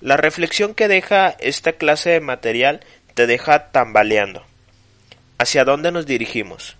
La 0.00 0.16
reflexión 0.16 0.74
que 0.74 0.88
deja 0.88 1.36
esta 1.38 1.72
clase 1.72 2.10
de 2.10 2.20
material 2.20 2.80
te 3.14 3.26
deja 3.26 3.70
tambaleando 3.70 4.47
¿Hacia 5.40 5.64
dónde 5.64 5.92
nos 5.92 6.04
dirigimos? 6.04 6.76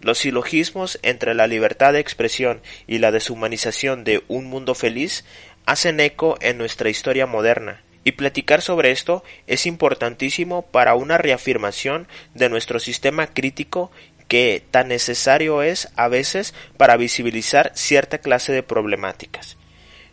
Los 0.00 0.18
silogismos 0.18 0.98
entre 1.02 1.34
la 1.34 1.46
libertad 1.46 1.92
de 1.92 2.00
expresión 2.00 2.60
y 2.88 2.98
la 2.98 3.12
deshumanización 3.12 4.02
de 4.02 4.24
un 4.26 4.46
mundo 4.46 4.74
feliz 4.74 5.24
hacen 5.66 6.00
eco 6.00 6.36
en 6.40 6.58
nuestra 6.58 6.90
historia 6.90 7.26
moderna, 7.26 7.80
y 8.02 8.12
platicar 8.12 8.60
sobre 8.60 8.90
esto 8.90 9.22
es 9.46 9.66
importantísimo 9.66 10.62
para 10.62 10.96
una 10.96 11.16
reafirmación 11.16 12.08
de 12.34 12.48
nuestro 12.48 12.80
sistema 12.80 13.28
crítico 13.28 13.92
que 14.26 14.64
tan 14.72 14.88
necesario 14.88 15.62
es 15.62 15.88
a 15.94 16.08
veces 16.08 16.54
para 16.76 16.96
visibilizar 16.96 17.70
cierta 17.76 18.18
clase 18.18 18.52
de 18.52 18.64
problemáticas. 18.64 19.58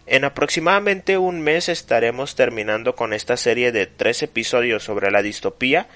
En 0.06 0.26
aproximadamente 0.26 1.18
un 1.18 1.42
mes 1.42 1.70
estaremos 1.70 2.36
terminando 2.36 2.96
con 2.96 3.14
esta 3.14 3.36
serie 3.36 3.72
de 3.72 3.88
tres 3.88 4.22
episodios 4.22 4.84
sobre 4.84 5.10
la 5.10 5.24
distopía 5.24 5.88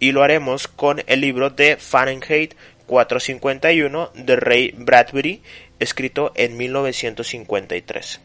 y 0.00 0.12
lo 0.12 0.22
haremos 0.22 0.68
con 0.68 1.02
el 1.06 1.20
libro 1.20 1.50
de 1.50 1.76
Fahrenheit 1.76 2.54
451 2.86 4.10
de 4.14 4.36
Ray 4.36 4.74
Bradbury, 4.76 5.42
escrito 5.78 6.32
en 6.34 6.56
1953. 6.56 8.20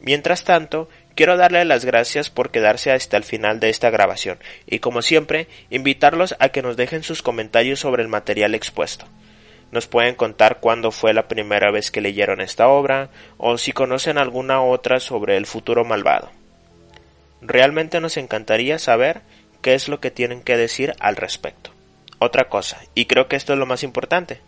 Mientras 0.00 0.44
tanto, 0.44 0.88
quiero 1.14 1.36
darle 1.36 1.64
las 1.64 1.84
gracias 1.84 2.30
por 2.30 2.50
quedarse 2.50 2.92
hasta 2.92 3.16
el 3.16 3.24
final 3.24 3.60
de 3.60 3.68
esta 3.68 3.90
grabación 3.90 4.38
y 4.66 4.78
como 4.78 5.02
siempre, 5.02 5.48
invitarlos 5.70 6.36
a 6.38 6.50
que 6.50 6.62
nos 6.62 6.76
dejen 6.76 7.02
sus 7.02 7.22
comentarios 7.22 7.80
sobre 7.80 8.02
el 8.02 8.08
material 8.08 8.54
expuesto. 8.54 9.06
Nos 9.70 9.86
pueden 9.86 10.14
contar 10.14 10.60
cuándo 10.60 10.90
fue 10.92 11.12
la 11.12 11.28
primera 11.28 11.70
vez 11.70 11.90
que 11.90 12.00
leyeron 12.00 12.40
esta 12.40 12.68
obra 12.68 13.10
o 13.36 13.58
si 13.58 13.72
conocen 13.72 14.16
alguna 14.16 14.62
otra 14.62 14.98
sobre 15.00 15.36
el 15.36 15.46
futuro 15.46 15.84
malvado. 15.84 16.30
Realmente 17.42 18.00
nos 18.00 18.16
encantaría 18.16 18.78
saber 18.78 19.20
qué 19.62 19.74
es 19.74 19.88
lo 19.88 20.00
que 20.00 20.10
tienen 20.10 20.42
que 20.42 20.56
decir 20.56 20.94
al 21.00 21.16
respecto. 21.16 21.70
Otra 22.18 22.48
cosa, 22.48 22.80
y 22.94 23.06
creo 23.06 23.28
que 23.28 23.36
esto 23.36 23.52
es 23.52 23.58
lo 23.58 23.66
más 23.66 23.82
importante, 23.82 24.40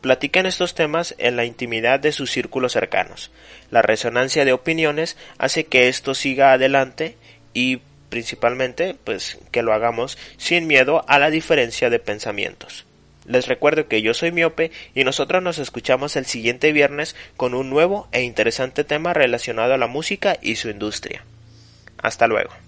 platiquen 0.00 0.44
estos 0.44 0.74
temas 0.74 1.14
en 1.16 1.36
la 1.36 1.46
intimidad 1.46 1.98
de 1.98 2.12
sus 2.12 2.30
círculos 2.30 2.72
cercanos. 2.72 3.30
La 3.70 3.80
resonancia 3.80 4.44
de 4.44 4.52
opiniones 4.52 5.16
hace 5.38 5.64
que 5.64 5.88
esto 5.88 6.14
siga 6.14 6.52
adelante 6.52 7.16
y 7.54 7.80
principalmente 8.10 8.94
pues 9.02 9.38
que 9.50 9.62
lo 9.62 9.72
hagamos 9.72 10.18
sin 10.36 10.66
miedo 10.66 11.04
a 11.08 11.18
la 11.18 11.30
diferencia 11.30 11.88
de 11.88 11.98
pensamientos. 11.98 12.84
Les 13.26 13.48
recuerdo 13.48 13.88
que 13.88 14.02
yo 14.02 14.12
soy 14.12 14.30
miope 14.30 14.70
y 14.94 15.04
nosotros 15.04 15.42
nos 15.42 15.58
escuchamos 15.58 16.16
el 16.16 16.26
siguiente 16.26 16.72
viernes 16.72 17.16
con 17.36 17.54
un 17.54 17.70
nuevo 17.70 18.06
e 18.12 18.22
interesante 18.22 18.84
tema 18.84 19.14
relacionado 19.14 19.72
a 19.72 19.78
la 19.78 19.86
música 19.86 20.36
y 20.42 20.56
su 20.56 20.68
industria. 20.68 21.24
Hasta 21.96 22.26
luego. 22.26 22.63